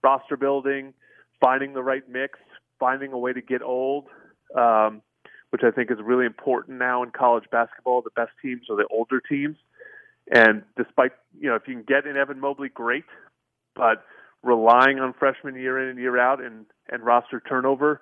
roster 0.03 0.35
building, 0.35 0.94
finding 1.39 1.71
the 1.71 1.81
right 1.81 2.03
mix, 2.09 2.39
finding 2.77 3.13
a 3.13 3.18
way 3.18 3.31
to 3.31 3.41
get 3.41 3.62
old, 3.62 4.07
um, 4.53 5.01
which 5.51 5.62
I 5.63 5.71
think 5.71 5.89
is 5.89 6.00
really 6.03 6.25
important 6.25 6.77
now 6.77 7.03
in 7.03 7.12
college 7.12 7.45
basketball. 7.53 8.01
The 8.01 8.09
best 8.18 8.31
teams 8.41 8.63
are 8.69 8.75
the 8.75 8.88
older 8.91 9.21
teams. 9.21 9.56
And 10.30 10.63
despite, 10.75 11.13
you 11.39 11.47
know, 11.47 11.56
if 11.56 11.69
you 11.69 11.75
can 11.75 11.85
get 11.88 12.06
an 12.06 12.18
Evan 12.18 12.41
Mobley, 12.41 12.68
great. 12.68 13.06
But 13.75 14.03
relying 14.41 15.00
on 15.00 15.13
freshmen 15.18 15.56
year 15.56 15.81
in 15.81 15.88
and 15.88 16.00
year 16.00 16.19
out 16.19 16.44
and, 16.44 16.65
and 16.89 17.01
roster 17.01 17.41
turnover 17.47 18.01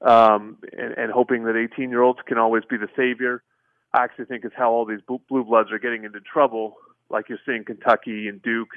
um, 0.00 0.58
and, 0.76 0.92
and 0.96 1.12
hoping 1.12 1.44
that 1.44 1.56
18 1.56 1.90
year 1.90 2.02
olds 2.02 2.20
can 2.26 2.38
always 2.38 2.62
be 2.68 2.76
the 2.76 2.88
savior, 2.96 3.42
I 3.92 4.04
actually 4.04 4.26
think 4.26 4.44
is 4.44 4.52
how 4.56 4.70
all 4.70 4.84
these 4.84 5.00
blue 5.06 5.44
bloods 5.44 5.70
are 5.72 5.78
getting 5.78 6.04
into 6.04 6.20
trouble, 6.20 6.76
like 7.10 7.28
you're 7.28 7.38
seeing 7.46 7.64
Kentucky 7.64 8.28
and 8.28 8.42
Duke, 8.42 8.70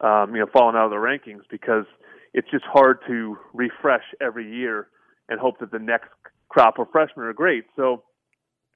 um, 0.00 0.34
you 0.34 0.40
know, 0.40 0.46
falling 0.52 0.76
out 0.76 0.86
of 0.86 0.90
the 0.90 0.96
rankings 0.96 1.42
because– 1.50 1.86
it's 2.34 2.50
just 2.50 2.64
hard 2.64 2.98
to 3.06 3.38
refresh 3.54 4.02
every 4.20 4.52
year 4.52 4.88
and 5.28 5.40
hope 5.40 5.60
that 5.60 5.70
the 5.70 5.78
next 5.78 6.08
crop 6.48 6.78
of 6.78 6.88
freshmen 6.90 7.24
are 7.24 7.32
great. 7.32 7.64
So, 7.76 8.02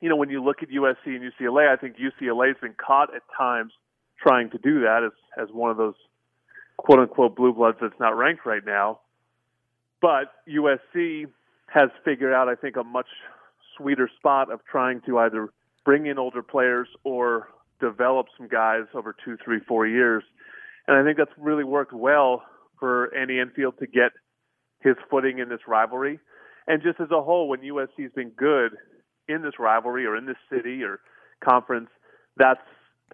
you 0.00 0.09
know, 0.09 0.17
when 0.17 0.31
you 0.31 0.43
look 0.43 0.62
at 0.62 0.71
USC 0.71 1.07
and 1.07 1.33
UCLA, 1.33 1.69
I 1.69 1.76
think 1.76 1.97
UCLA 1.97 2.49
has 2.49 2.57
been 2.62 2.75
caught 2.75 3.14
at 3.14 3.23
times 3.37 3.73
trying 4.25 4.50
to 4.50 4.59
do 4.59 4.81
that 4.83 5.03
as 5.05 5.12
as 5.41 5.53
one 5.53 5.71
of 5.71 5.76
those 5.76 5.95
quote 6.76 7.00
unquote 7.00 7.37
blue 7.37 7.53
bloods 7.53 7.79
that's 7.81 7.99
not 7.99 8.17
ranked 8.17 8.47
right 8.47 8.64
now. 8.64 9.00
But 10.00 10.33
USC 10.49 11.26
has 11.73 11.91
figured 12.05 12.33
out, 12.33 12.49
I 12.49 12.55
think, 12.55 12.77
a 12.77 12.85
much 12.85 13.09
sweeter 13.77 14.11
spot 14.17 14.51
of 14.53 14.61
trying 14.65 15.01
to 15.07 15.19
either 15.19 15.49
bring 15.85 16.07
in 16.07 16.19
older 16.19 16.43
players 16.43 16.89
or 17.05 17.49
develop 17.81 18.27
some 18.37 18.49
guys 18.49 18.83
over 18.95 19.15
two, 19.25 19.37
three, 19.45 19.61
four 19.67 19.87
years. 19.87 20.25
And 20.87 20.97
I 20.97 21.05
think 21.05 21.19
that's 21.19 21.31
really 21.39 21.65
worked 21.65 21.93
well 21.93 22.43
for 22.79 23.15
Andy 23.15 23.39
Enfield 23.39 23.79
to 23.79 23.87
get 23.87 24.13
his 24.81 24.95
footing 25.11 25.39
in 25.39 25.49
this 25.49 25.61
rivalry. 25.67 26.19
And 26.67 26.83
just 26.83 27.01
as 27.01 27.11
a 27.11 27.23
whole, 27.23 27.49
when 27.49 27.61
USC's 27.61 28.13
been 28.15 28.31
good 28.31 28.73
in 29.29 29.43
this 29.43 29.55
rivalry 29.59 30.07
or 30.07 30.17
in 30.17 30.27
this 30.27 30.37
city 30.51 30.83
or 30.83 31.01
conference, 31.45 31.89
that's 32.37 32.61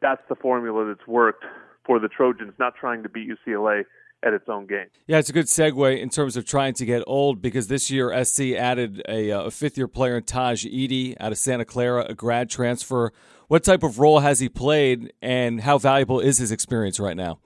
that's 0.01 0.23
the 0.29 0.35
formula 0.35 0.87
that's 0.87 1.07
worked 1.07 1.45
for 1.87 1.99
the 2.01 2.09
Trojans, 2.09 2.53
not 2.59 2.75
trying 2.75 3.03
to 3.05 3.09
beat 3.09 3.29
UCLA 3.29 3.85
at 4.25 4.33
its 4.33 4.49
own 4.49 4.67
game. 4.67 4.87
Yeah, 5.07 5.19
it's 5.19 5.29
a 5.29 5.33
good 5.33 5.47
segue 5.47 6.01
in 6.01 6.09
terms 6.09 6.37
of 6.37 6.45
trying 6.47 6.75
to 6.75 6.87
get 6.87 7.03
old 7.07 7.43
because 7.43 7.69
this 7.69 7.91
year 7.91 8.25
SC 8.25 8.53
added 8.53 9.03
a, 9.09 9.31
uh, 9.31 9.43
a 9.43 9.51
fifth 9.51 9.77
year 9.77 9.89
player 9.89 10.17
in 10.17 10.25
Tahj 10.25 10.65
Eaddy 10.73 11.15
out 11.21 11.33
of 11.33 11.39
Santa 11.39 11.65
Clara, 11.65 12.07
a 12.09 12.15
grad 12.15 12.49
transfer. 12.49 13.13
What 13.49 13.63
type 13.63 13.83
of 13.83 13.99
role 13.99 14.21
has 14.21 14.41
he 14.41 14.49
played, 14.49 15.13
and 15.21 15.61
how 15.61 15.77
valuable 15.77 16.19
is 16.19 16.39
his 16.39 16.51
experience 16.51 16.99
right 16.99 17.17
now? 17.17 17.41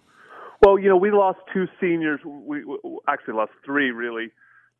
Well, 0.64 0.78
you 0.78 0.88
know, 0.88 0.96
we 0.96 1.10
lost 1.10 1.38
two 1.52 1.66
seniors. 1.80 2.20
We, 2.24 2.64
we 2.64 2.78
actually 3.08 3.34
lost 3.34 3.52
three, 3.64 3.90
really, 3.90 4.30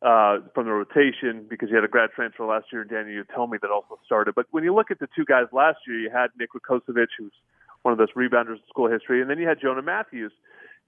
uh, 0.01 0.39
from 0.55 0.65
the 0.65 0.71
rotation 0.71 1.45
because 1.49 1.69
you 1.69 1.75
had 1.75 1.83
a 1.83 1.89
grad 1.89 2.11
transfer 2.15 2.45
last 2.45 2.67
year, 2.71 2.81
and 2.81 2.89
Daniel 2.89 3.23
Utomi 3.23 3.59
that 3.61 3.69
also 3.69 3.99
started. 4.05 4.35
But 4.35 4.45
when 4.51 4.63
you 4.63 4.73
look 4.73 4.91
at 4.91 4.99
the 4.99 5.07
two 5.13 5.25
guys 5.25 5.45
last 5.51 5.79
year, 5.85 5.99
you 5.99 6.09
had 6.09 6.29
Nick 6.39 6.49
Rakocevic, 6.53 7.07
who's 7.17 7.33
one 7.81 7.91
of 7.91 7.97
those 7.97 8.11
rebounders 8.15 8.55
in 8.55 8.61
school 8.69 8.89
history, 8.89 9.21
and 9.21 9.29
then 9.29 9.37
you 9.37 9.47
had 9.47 9.59
Jonah 9.61 9.81
Matthews. 9.81 10.31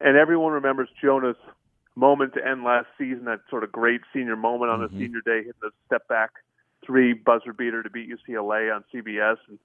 And 0.04 0.18
everyone 0.18 0.54
remembers 0.54 0.90
Jonah's 1.02 1.36
moment 1.96 2.34
to 2.34 2.48
end 2.48 2.64
last 2.64 2.88
season, 2.98 3.26
that 3.26 3.42
sort 3.50 3.64
of 3.64 3.72
great 3.72 4.02
senior 4.14 4.36
moment 4.36 4.72
on 4.72 4.80
mm-hmm. 4.80 4.96
a 4.96 5.00
senior 5.00 5.22
day, 5.26 5.38
hitting 5.38 5.54
the 5.62 5.72
step 5.86 6.08
back 6.08 6.32
three 6.86 7.14
buzzer 7.14 7.54
beater 7.54 7.84
to 7.84 7.90
beat 7.90 8.10
UCLA 8.10 8.74
on 8.74 8.84
CBS. 8.94 9.38
And, 9.48 9.60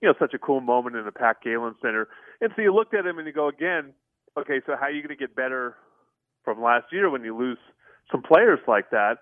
you 0.00 0.08
know, 0.08 0.14
such 0.18 0.34
a 0.34 0.38
cool 0.38 0.60
moment 0.60 0.96
in 0.96 1.04
the 1.04 1.12
Pat 1.12 1.38
Galen 1.42 1.74
Center. 1.82 2.08
And 2.40 2.52
so 2.54 2.62
you 2.62 2.74
looked 2.74 2.94
at 2.94 3.04
him 3.06 3.18
and 3.18 3.26
you 3.26 3.32
go, 3.32 3.48
again, 3.48 3.92
okay, 4.38 4.60
so 4.66 4.76
how 4.76 4.86
are 4.86 4.90
you 4.90 5.02
going 5.02 5.16
to 5.16 5.20
get 5.20 5.34
better 5.34 5.76
from 6.44 6.62
last 6.62 6.86
year 6.92 7.10
when 7.10 7.24
you 7.24 7.36
lose 7.36 7.58
some 8.10 8.22
players 8.22 8.60
like 8.66 8.90
that? 8.90 9.18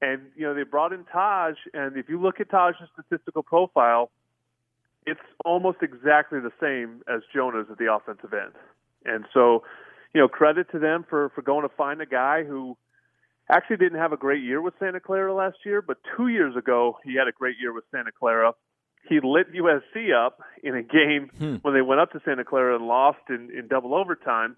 And 0.00 0.22
you 0.34 0.42
know 0.42 0.52
they 0.52 0.64
brought 0.64 0.92
in 0.92 1.04
Tahj, 1.04 1.54
and 1.74 1.96
if 1.96 2.08
you 2.08 2.20
look 2.20 2.40
at 2.40 2.50
Tahj's 2.50 2.88
statistical 2.92 3.44
profile, 3.44 4.10
it's 5.06 5.20
almost 5.44 5.78
exactly 5.80 6.40
the 6.40 6.50
same 6.60 7.02
as 7.08 7.22
Jonah's 7.32 7.66
at 7.70 7.78
the 7.78 7.92
offensive 7.92 8.32
end. 8.32 8.52
And 9.04 9.24
so, 9.32 9.62
you 10.14 10.20
know, 10.20 10.28
credit 10.28 10.70
to 10.72 10.78
them 10.78 11.04
for 11.08 11.30
for 11.30 11.42
going 11.42 11.68
to 11.68 11.74
find 11.74 12.00
a 12.00 12.06
guy 12.06 12.44
who 12.44 12.76
actually 13.50 13.76
didn't 13.76 13.98
have 13.98 14.12
a 14.12 14.16
great 14.16 14.42
year 14.42 14.60
with 14.60 14.74
Santa 14.78 15.00
Clara 15.00 15.34
last 15.34 15.58
year, 15.64 15.82
but 15.82 15.98
two 16.16 16.28
years 16.28 16.56
ago 16.56 16.98
he 17.04 17.14
had 17.14 17.28
a 17.28 17.32
great 17.32 17.56
year 17.60 17.72
with 17.72 17.84
Santa 17.90 18.12
Clara. 18.12 18.52
He 19.08 19.18
lit 19.22 19.52
USC 19.52 20.14
up 20.14 20.40
in 20.62 20.76
a 20.76 20.82
game 20.82 21.30
hmm. 21.36 21.56
when 21.62 21.74
they 21.74 21.82
went 21.82 22.00
up 22.00 22.12
to 22.12 22.20
Santa 22.24 22.44
Clara 22.44 22.76
and 22.76 22.86
lost 22.86 23.18
in, 23.28 23.50
in 23.50 23.66
double 23.68 23.94
overtime, 23.94 24.56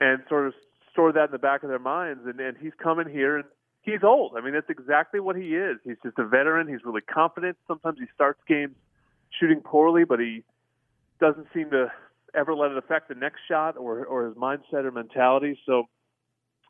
and 0.00 0.22
sort 0.28 0.46
of 0.46 0.54
stored 0.92 1.14
that 1.16 1.26
in 1.26 1.32
the 1.32 1.38
back 1.38 1.62
of 1.62 1.70
their 1.70 1.78
minds. 1.78 2.20
And, 2.26 2.38
and 2.40 2.56
he's 2.58 2.74
coming 2.82 3.08
here 3.08 3.36
and 3.36 3.44
he's 3.82 4.02
old. 4.02 4.34
I 4.36 4.42
mean, 4.42 4.54
that's 4.54 4.70
exactly 4.70 5.20
what 5.20 5.36
he 5.36 5.54
is. 5.54 5.78
He's 5.84 5.96
just 6.02 6.18
a 6.18 6.26
veteran. 6.26 6.68
He's 6.68 6.84
really 6.84 7.00
confident. 7.00 7.56
Sometimes 7.66 7.98
he 7.98 8.06
starts 8.14 8.40
games 8.46 8.74
shooting 9.38 9.60
poorly, 9.60 10.04
but 10.04 10.20
he 10.20 10.42
doesn't 11.20 11.46
seem 11.54 11.70
to 11.70 11.90
ever 12.36 12.54
let 12.54 12.70
it 12.70 12.78
affect 12.78 13.08
the 13.08 13.14
next 13.14 13.40
shot 13.48 13.76
or 13.76 14.04
or 14.04 14.26
his 14.26 14.34
mindset 14.34 14.84
or 14.84 14.90
mentality. 14.90 15.58
So, 15.66 15.84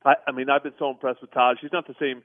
I, 0.05 0.15
I 0.27 0.33
mean, 0.33 0.51
I've 0.51 0.63
been 0.63 0.75
so 0.79 0.91
impressed 0.91 1.21
with 1.21 1.31
Tahj. 1.31 1.57
He's 1.61 1.73
not 1.73 1.87
the 1.87 1.95
same 2.01 2.23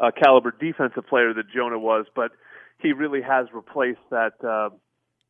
uh, 0.00 0.10
caliber 0.10 0.54
defensive 0.58 1.06
player 1.06 1.32
that 1.34 1.44
Jonah 1.54 1.78
was, 1.78 2.06
but 2.14 2.32
he 2.78 2.92
really 2.92 3.22
has 3.22 3.46
replaced 3.52 4.00
that 4.10 4.32
uh, 4.42 4.74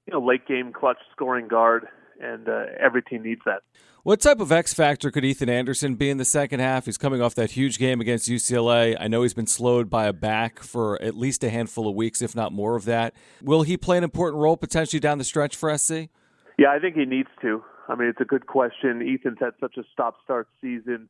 you 0.07 0.13
know 0.13 0.25
late 0.25 0.47
game 0.47 0.73
clutch 0.73 0.99
scoring 1.13 1.49
guard, 1.49 1.87
and 2.21 2.49
uh, 2.49 2.65
every 2.81 3.03
team 3.03 3.23
needs 3.23 3.43
that. 3.47 3.63
What 4.05 4.21
type 4.21 4.39
of 4.39 4.53
X 4.53 4.75
factor 4.75 5.11
could 5.11 5.25
Ethan 5.25 5.49
Anderson 5.49 5.95
be 5.95 6.11
in 6.11 6.19
the 6.19 6.27
second 6.27 6.61
half? 6.61 6.85
He's 6.85 6.99
coming 6.99 7.23
off 7.23 7.35
that 7.37 7.53
huge 7.53 7.79
game 7.79 8.03
against 8.03 8.29
UCLA. 8.29 8.99
I 9.01 9.09
know 9.09 9.23
he's 9.23 9.33
been 9.33 9.47
slowed 9.47 9.89
by 9.89 10.05
a 10.05 10.13
back 10.13 10.61
for 10.61 11.01
at 11.01 11.17
least 11.17 11.43
a 11.43 11.49
handful 11.49 11.89
of 11.89 11.95
weeks, 11.95 12.21
if 12.21 12.37
not 12.37 12.53
more 12.53 12.77
of 12.77 12.85
that. 12.85 13.15
Will 13.43 13.63
he 13.63 13.79
play 13.79 13.97
an 13.97 14.05
important 14.05 14.43
role 14.43 14.59
potentially 14.59 15.01
down 15.01 15.17
the 15.17 15.25
stretch 15.25 15.57
for 15.57 15.75
SC? 15.79 16.11
Yeah, 16.59 16.69
I 16.71 16.79
think 16.79 16.97
he 16.97 17.05
needs 17.05 17.29
to. 17.43 17.63
I 17.89 17.95
mean, 17.95 18.09
it's 18.09 18.21
a 18.21 18.25
good 18.25 18.47
question. 18.47 19.03
Ethan's 19.03 19.39
had 19.41 19.55
such 19.61 19.77
a 19.77 19.83
stop-start 19.93 20.49
season. 20.61 21.09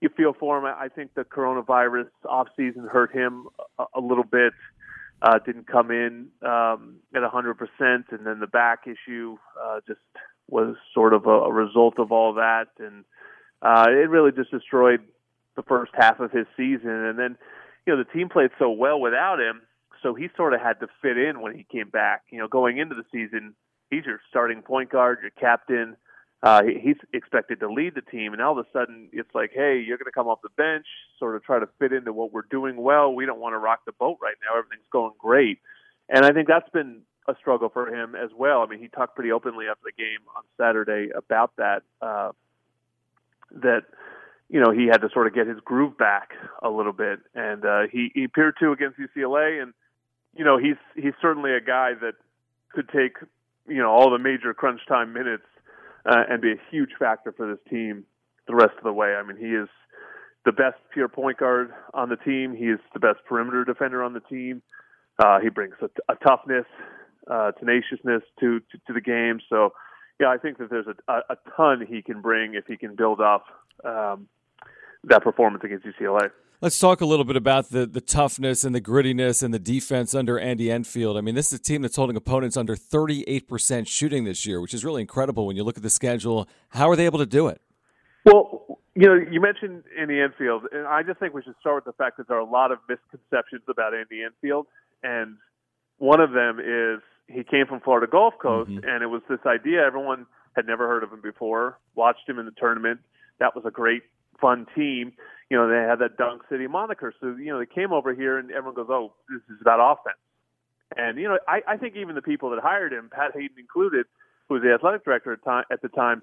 You 0.00 0.08
feel 0.16 0.32
for 0.38 0.58
him. 0.58 0.64
I 0.64 0.88
think 0.88 1.14
the 1.14 1.24
coronavirus 1.24 2.08
off 2.28 2.48
season 2.56 2.86
hurt 2.90 3.12
him 3.12 3.46
a, 3.78 3.84
a 3.94 4.00
little 4.00 4.24
bit. 4.24 4.52
Uh, 5.22 5.38
didn't 5.44 5.66
come 5.66 5.90
in 5.90 6.28
um, 6.42 6.96
at 7.14 7.20
100%, 7.22 7.58
and 7.80 8.26
then 8.26 8.40
the 8.40 8.46
back 8.46 8.86
issue 8.86 9.36
uh, 9.62 9.80
just 9.86 10.00
was 10.48 10.76
sort 10.94 11.12
of 11.12 11.26
a, 11.26 11.30
a 11.30 11.52
result 11.52 11.98
of 11.98 12.10
all 12.10 12.34
that, 12.34 12.68
and 12.78 13.04
uh, 13.60 13.84
it 13.88 14.08
really 14.08 14.32
just 14.32 14.50
destroyed 14.50 15.00
the 15.56 15.62
first 15.62 15.92
half 15.94 16.20
of 16.20 16.32
his 16.32 16.46
season. 16.56 16.90
And 16.90 17.18
then, 17.18 17.36
you 17.86 17.94
know, 17.94 18.02
the 18.02 18.10
team 18.10 18.30
played 18.30 18.50
so 18.58 18.70
well 18.70 18.98
without 18.98 19.38
him, 19.40 19.60
so 20.02 20.14
he 20.14 20.28
sort 20.36 20.54
of 20.54 20.60
had 20.62 20.80
to 20.80 20.86
fit 21.02 21.18
in 21.18 21.42
when 21.42 21.54
he 21.54 21.66
came 21.70 21.90
back. 21.90 22.22
You 22.30 22.38
know, 22.38 22.48
going 22.48 22.78
into 22.78 22.94
the 22.94 23.04
season, 23.12 23.54
he's 23.90 24.04
your 24.04 24.20
starting 24.28 24.62
point 24.62 24.90
guard, 24.90 25.18
your 25.22 25.30
captain. 25.30 25.96
Uh, 26.42 26.62
he's 26.62 26.96
expected 27.12 27.60
to 27.60 27.70
lead 27.70 27.94
the 27.94 28.00
team, 28.00 28.32
and 28.32 28.40
all 28.40 28.58
of 28.58 28.64
a 28.64 28.68
sudden 28.72 29.10
it's 29.12 29.28
like, 29.34 29.50
hey, 29.54 29.78
you're 29.78 29.98
going 29.98 30.06
to 30.06 30.12
come 30.12 30.26
off 30.26 30.40
the 30.42 30.48
bench, 30.56 30.86
sort 31.18 31.36
of 31.36 31.44
try 31.44 31.58
to 31.58 31.68
fit 31.78 31.92
into 31.92 32.14
what 32.14 32.32
we're 32.32 32.42
doing 32.50 32.78
well. 32.78 33.12
We 33.12 33.26
don't 33.26 33.40
want 33.40 33.52
to 33.52 33.58
rock 33.58 33.80
the 33.84 33.92
boat 33.92 34.16
right 34.22 34.36
now. 34.42 34.58
Everything's 34.58 34.88
going 34.90 35.12
great, 35.18 35.58
and 36.08 36.24
I 36.24 36.32
think 36.32 36.48
that's 36.48 36.68
been 36.70 37.02
a 37.28 37.34
struggle 37.38 37.68
for 37.68 37.94
him 37.94 38.14
as 38.14 38.30
well. 38.34 38.62
I 38.62 38.66
mean, 38.66 38.78
he 38.78 38.88
talked 38.88 39.14
pretty 39.14 39.32
openly 39.32 39.66
after 39.66 39.82
the 39.84 39.92
game 39.92 40.20
on 40.34 40.42
Saturday 40.56 41.10
about 41.14 41.52
that. 41.56 41.82
Uh, 42.00 42.32
that 43.52 43.82
you 44.48 44.60
know 44.60 44.70
he 44.70 44.86
had 44.86 45.02
to 45.02 45.10
sort 45.12 45.26
of 45.26 45.34
get 45.34 45.46
his 45.46 45.58
groove 45.64 45.98
back 45.98 46.30
a 46.62 46.70
little 46.70 46.92
bit, 46.92 47.20
and 47.34 47.64
uh, 47.66 47.82
he 47.92 48.10
he 48.14 48.24
appeared 48.24 48.54
to 48.60 48.72
against 48.72 48.98
UCLA, 48.98 49.62
and 49.62 49.74
you 50.34 50.44
know 50.44 50.56
he's 50.56 50.76
he's 50.94 51.14
certainly 51.20 51.52
a 51.52 51.60
guy 51.60 51.92
that 52.00 52.14
could 52.72 52.88
take 52.88 53.16
you 53.70 53.78
know 53.78 53.90
all 53.90 54.10
the 54.10 54.18
major 54.18 54.52
crunch 54.52 54.80
time 54.88 55.12
minutes 55.12 55.44
uh, 56.04 56.24
and 56.28 56.42
be 56.42 56.52
a 56.52 56.60
huge 56.70 56.90
factor 56.98 57.32
for 57.32 57.48
this 57.48 57.60
team 57.70 58.04
the 58.46 58.54
rest 58.54 58.74
of 58.76 58.84
the 58.84 58.92
way. 58.92 59.14
I 59.14 59.22
mean, 59.22 59.36
he 59.36 59.54
is 59.54 59.68
the 60.44 60.52
best 60.52 60.76
pure 60.92 61.08
point 61.08 61.38
guard 61.38 61.70
on 61.94 62.08
the 62.08 62.16
team. 62.16 62.54
He 62.54 62.66
is 62.66 62.80
the 62.92 63.00
best 63.00 63.18
perimeter 63.28 63.64
defender 63.64 64.02
on 64.02 64.12
the 64.12 64.20
team. 64.20 64.62
Uh, 65.22 65.38
he 65.40 65.50
brings 65.50 65.74
a, 65.82 66.12
a 66.12 66.16
toughness, 66.26 66.64
uh, 67.30 67.52
tenaciousness 67.52 68.22
to, 68.40 68.60
to 68.60 68.78
to 68.86 68.92
the 68.92 69.00
game. 69.00 69.40
So, 69.48 69.72
yeah, 70.18 70.28
I 70.28 70.38
think 70.38 70.58
that 70.58 70.70
there's 70.70 70.86
a, 70.86 71.12
a, 71.12 71.20
a 71.30 71.36
ton 71.56 71.86
he 71.86 72.02
can 72.02 72.20
bring 72.20 72.54
if 72.54 72.64
he 72.66 72.76
can 72.76 72.96
build 72.96 73.20
off 73.20 73.42
um, 73.84 74.28
that 75.04 75.22
performance 75.22 75.62
against 75.64 75.86
UCLA. 75.86 76.30
Let's 76.62 76.78
talk 76.78 77.00
a 77.00 77.06
little 77.06 77.24
bit 77.24 77.36
about 77.36 77.70
the, 77.70 77.86
the 77.86 78.02
toughness 78.02 78.64
and 78.64 78.74
the 78.74 78.82
grittiness 78.82 79.42
and 79.42 79.54
the 79.54 79.58
defense 79.58 80.14
under 80.14 80.38
Andy 80.38 80.70
Enfield. 80.70 81.16
I 81.16 81.22
mean, 81.22 81.34
this 81.34 81.54
is 81.54 81.58
a 81.58 81.62
team 81.62 81.80
that's 81.80 81.96
holding 81.96 82.16
opponents 82.16 82.54
under 82.54 82.76
38% 82.76 83.88
shooting 83.88 84.24
this 84.24 84.44
year, 84.44 84.60
which 84.60 84.74
is 84.74 84.84
really 84.84 85.00
incredible 85.00 85.46
when 85.46 85.56
you 85.56 85.64
look 85.64 85.78
at 85.78 85.82
the 85.82 85.88
schedule. 85.88 86.46
How 86.68 86.90
are 86.90 86.96
they 86.96 87.06
able 87.06 87.18
to 87.18 87.24
do 87.24 87.48
it? 87.48 87.62
Well, 88.26 88.78
you 88.94 89.06
know, 89.06 89.14
you 89.14 89.40
mentioned 89.40 89.84
Andy 89.98 90.20
Enfield, 90.20 90.64
and 90.70 90.86
I 90.86 91.02
just 91.02 91.18
think 91.18 91.32
we 91.32 91.42
should 91.42 91.54
start 91.60 91.76
with 91.76 91.96
the 91.96 91.96
fact 91.96 92.18
that 92.18 92.28
there 92.28 92.36
are 92.36 92.40
a 92.40 92.50
lot 92.50 92.72
of 92.72 92.78
misconceptions 92.86 93.62
about 93.66 93.94
Andy 93.94 94.22
Enfield, 94.22 94.66
and 95.02 95.36
one 95.96 96.20
of 96.20 96.32
them 96.32 96.58
is 96.60 97.00
he 97.26 97.42
came 97.42 97.68
from 97.68 97.80
Florida 97.80 98.06
Gulf 98.06 98.34
Coast, 98.38 98.70
mm-hmm. 98.70 98.86
and 98.86 99.02
it 99.02 99.06
was 99.06 99.22
this 99.30 99.40
idea 99.46 99.82
everyone 99.82 100.26
had 100.54 100.66
never 100.66 100.86
heard 100.86 101.04
of 101.04 101.10
him 101.10 101.22
before, 101.22 101.78
watched 101.94 102.28
him 102.28 102.38
in 102.38 102.44
the 102.44 102.52
tournament. 102.58 103.00
That 103.38 103.56
was 103.56 103.64
a 103.64 103.70
great, 103.70 104.02
fun 104.40 104.66
team 104.74 105.12
you 105.50 105.56
know, 105.56 105.68
they 105.68 105.86
had 105.86 105.98
that 105.98 106.16
Dunk 106.16 106.42
City 106.48 106.68
moniker. 106.68 107.12
So, 107.20 107.34
you 107.36 107.52
know, 107.52 107.58
they 107.58 107.66
came 107.66 107.92
over 107.92 108.14
here 108.14 108.38
and 108.38 108.50
everyone 108.52 108.74
goes, 108.74 108.86
oh, 108.88 109.12
this 109.28 109.42
is 109.54 109.60
about 109.60 109.80
offense. 109.80 110.16
And, 110.96 111.18
you 111.18 111.28
know, 111.28 111.38
I, 111.46 111.60
I 111.66 111.76
think 111.76 111.96
even 111.96 112.14
the 112.14 112.22
people 112.22 112.50
that 112.50 112.60
hired 112.60 112.92
him, 112.92 113.10
Pat 113.12 113.32
Haden 113.34 113.56
included, 113.58 114.06
who 114.48 114.54
was 114.54 114.62
the 114.62 114.72
athletic 114.72 115.04
director 115.04 115.32
at, 115.32 115.44
time, 115.44 115.64
at 115.70 115.82
the 115.82 115.88
time, 115.88 116.22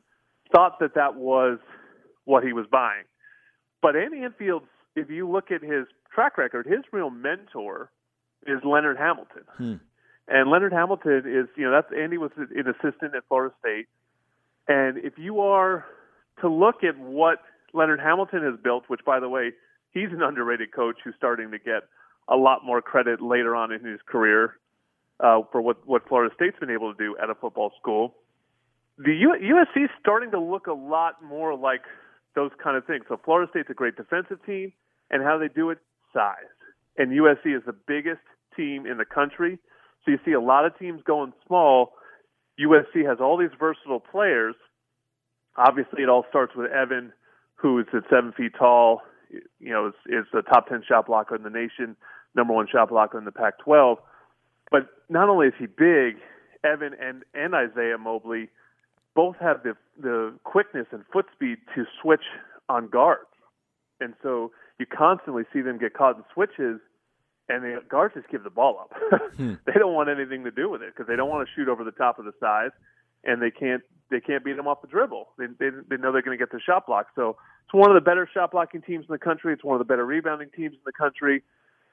thought 0.53 0.79
that 0.79 0.95
that 0.95 1.15
was 1.15 1.59
what 2.23 2.43
he 2.43 2.53
was 2.53 2.65
buying. 2.71 3.03
But 3.81 3.95
Andy 3.97 4.23
Enfield's, 4.23 4.65
if 4.95 5.09
you 5.09 5.29
look 5.29 5.51
at 5.51 5.61
his 5.61 5.85
track 6.13 6.37
record, 6.37 6.65
his 6.65 6.79
real 6.91 7.09
mentor 7.09 7.91
is 8.45 8.59
Leonard 8.63 8.97
Hamilton. 8.97 9.43
Hmm. 9.57 9.75
And 10.29 10.49
Leonard 10.49 10.73
Hamilton 10.73 11.23
is, 11.25 11.47
you 11.55 11.65
know, 11.65 11.71
that's 11.71 11.91
Andy 11.97 12.17
was 12.17 12.31
an 12.37 12.65
assistant 12.67 13.15
at 13.15 13.23
Florida 13.27 13.53
State. 13.59 13.87
And 14.67 14.97
if 14.97 15.13
you 15.17 15.41
are 15.41 15.85
to 16.39 16.49
look 16.49 16.85
at 16.85 16.97
what– 16.97 17.39
Leonard 17.77 17.99
Hamilton 17.99 18.43
has 18.43 18.59
built, 18.61 18.83
which, 18.87 19.01
by 19.05 19.19
the 19.19 19.29
way, 19.29 19.51
he's 19.91 20.09
an 20.11 20.21
underrated 20.21 20.73
coach 20.73 20.97
who's 21.03 21.13
starting 21.17 21.51
to 21.51 21.59
get 21.59 21.83
a 22.27 22.35
lot 22.35 22.65
more 22.65 22.81
credit 22.81 23.21
later 23.21 23.55
on 23.55 23.71
in 23.71 23.83
his 23.83 23.99
career 24.05 24.57
uh, 25.19 25.41
for 25.51 25.61
what, 25.61 25.87
what 25.87 26.07
Florida 26.07 26.33
State's 26.35 26.59
been 26.59 26.69
able 26.69 26.93
to 26.93 26.97
do 26.97 27.15
at 27.21 27.29
a 27.29 27.35
football 27.35 27.71
school. 27.79 28.15
The 28.97 29.13
U- 29.13 29.35
USC 29.39 29.85
is 29.85 29.89
starting 29.99 30.31
to 30.31 30.39
look 30.39 30.67
a 30.67 30.73
lot 30.73 31.23
more 31.23 31.55
like 31.55 31.83
those 32.35 32.51
kind 32.61 32.75
of 32.75 32.85
things. 32.85 33.05
So 33.07 33.19
Florida 33.23 33.49
State's 33.49 33.69
a 33.69 33.73
great 33.73 33.95
defensive 33.95 34.43
team, 34.45 34.73
and 35.09 35.23
how 35.23 35.37
they 35.37 35.47
do 35.47 35.69
it, 35.69 35.79
size. 36.13 36.35
And 36.97 37.11
USC 37.11 37.55
is 37.55 37.63
the 37.65 37.75
biggest 37.87 38.21
team 38.55 38.85
in 38.85 38.97
the 38.97 39.05
country. 39.05 39.59
So 40.03 40.11
you 40.11 40.19
see 40.25 40.33
a 40.33 40.41
lot 40.41 40.65
of 40.65 40.77
teams 40.77 41.01
going 41.05 41.33
small. 41.45 41.93
USC 42.59 43.07
has 43.07 43.19
all 43.21 43.37
these 43.37 43.55
versatile 43.59 43.99
players. 43.99 44.55
Obviously, 45.55 46.03
it 46.03 46.09
all 46.09 46.25
starts 46.29 46.55
with 46.55 46.71
Evan 46.71 47.13
who 47.57 47.79
is 47.79 47.85
at 47.93 48.03
seven 48.09 48.31
feet 48.31 48.53
tall, 48.57 49.01
you 49.59 49.71
know, 49.71 49.87
is, 49.87 49.93
is 50.07 50.25
the 50.31 50.41
top 50.41 50.69
10 50.69 50.83
shot 50.87 51.07
blocker 51.07 51.35
in 51.35 51.43
the 51.43 51.49
nation, 51.49 51.95
number 52.35 52.53
one 52.53 52.67
shot 52.71 52.89
blocker 52.89 53.17
in 53.17 53.25
the 53.25 53.31
Pac 53.31 53.59
12. 53.59 53.97
But 54.71 54.87
not 55.09 55.29
only 55.29 55.47
is 55.47 55.53
he 55.59 55.65
big, 55.65 56.17
Evan 56.63 56.93
and, 56.99 57.23
and 57.33 57.53
Isaiah 57.53 57.97
Mobley 57.97 58.49
both 59.15 59.35
have 59.39 59.63
the, 59.63 59.75
the 59.99 60.33
quickness 60.43 60.87
and 60.91 61.03
foot 61.11 61.25
speed 61.33 61.57
to 61.75 61.85
switch 62.01 62.23
on 62.69 62.87
guards. 62.87 63.25
And 63.99 64.13
so 64.21 64.51
you 64.79 64.85
constantly 64.85 65.43
see 65.51 65.61
them 65.61 65.79
get 65.79 65.93
caught 65.93 66.17
in 66.17 66.23
switches, 66.33 66.79
and 67.49 67.63
the 67.63 67.81
guards 67.89 68.13
just 68.13 68.29
give 68.29 68.43
the 68.43 68.49
ball 68.49 68.77
up. 68.79 68.91
hmm. 69.37 69.53
They 69.65 69.73
don't 69.73 69.93
want 69.93 70.09
anything 70.09 70.43
to 70.43 70.51
do 70.51 70.69
with 70.69 70.81
it 70.81 70.93
because 70.93 71.07
they 71.07 71.15
don't 71.15 71.29
want 71.29 71.47
to 71.47 71.53
shoot 71.55 71.69
over 71.69 71.83
the 71.83 71.91
top 71.91 72.19
of 72.19 72.25
the 72.25 72.33
size, 72.39 72.71
and 73.23 73.41
they 73.41 73.51
can't 73.51 73.81
they 74.09 74.19
can't 74.19 74.43
beat 74.43 74.55
them 74.55 74.67
off 74.67 74.81
the 74.81 74.87
dribble. 74.87 75.29
They 75.37 75.45
they, 75.59 75.69
they 75.89 75.97
know 75.97 76.11
they're 76.11 76.21
going 76.21 76.37
to 76.37 76.41
get 76.41 76.51
the 76.51 76.59
shot 76.59 76.87
block. 76.87 77.07
So 77.15 77.37
it's 77.65 77.73
one 77.73 77.89
of 77.89 77.95
the 77.95 78.01
better 78.01 78.29
shot 78.33 78.51
blocking 78.51 78.81
teams 78.81 79.05
in 79.07 79.13
the 79.13 79.19
country. 79.19 79.53
It's 79.53 79.63
one 79.63 79.75
of 79.75 79.79
the 79.79 79.91
better 79.91 80.05
rebounding 80.05 80.49
teams 80.55 80.73
in 80.73 80.81
the 80.85 80.93
country. 80.93 81.43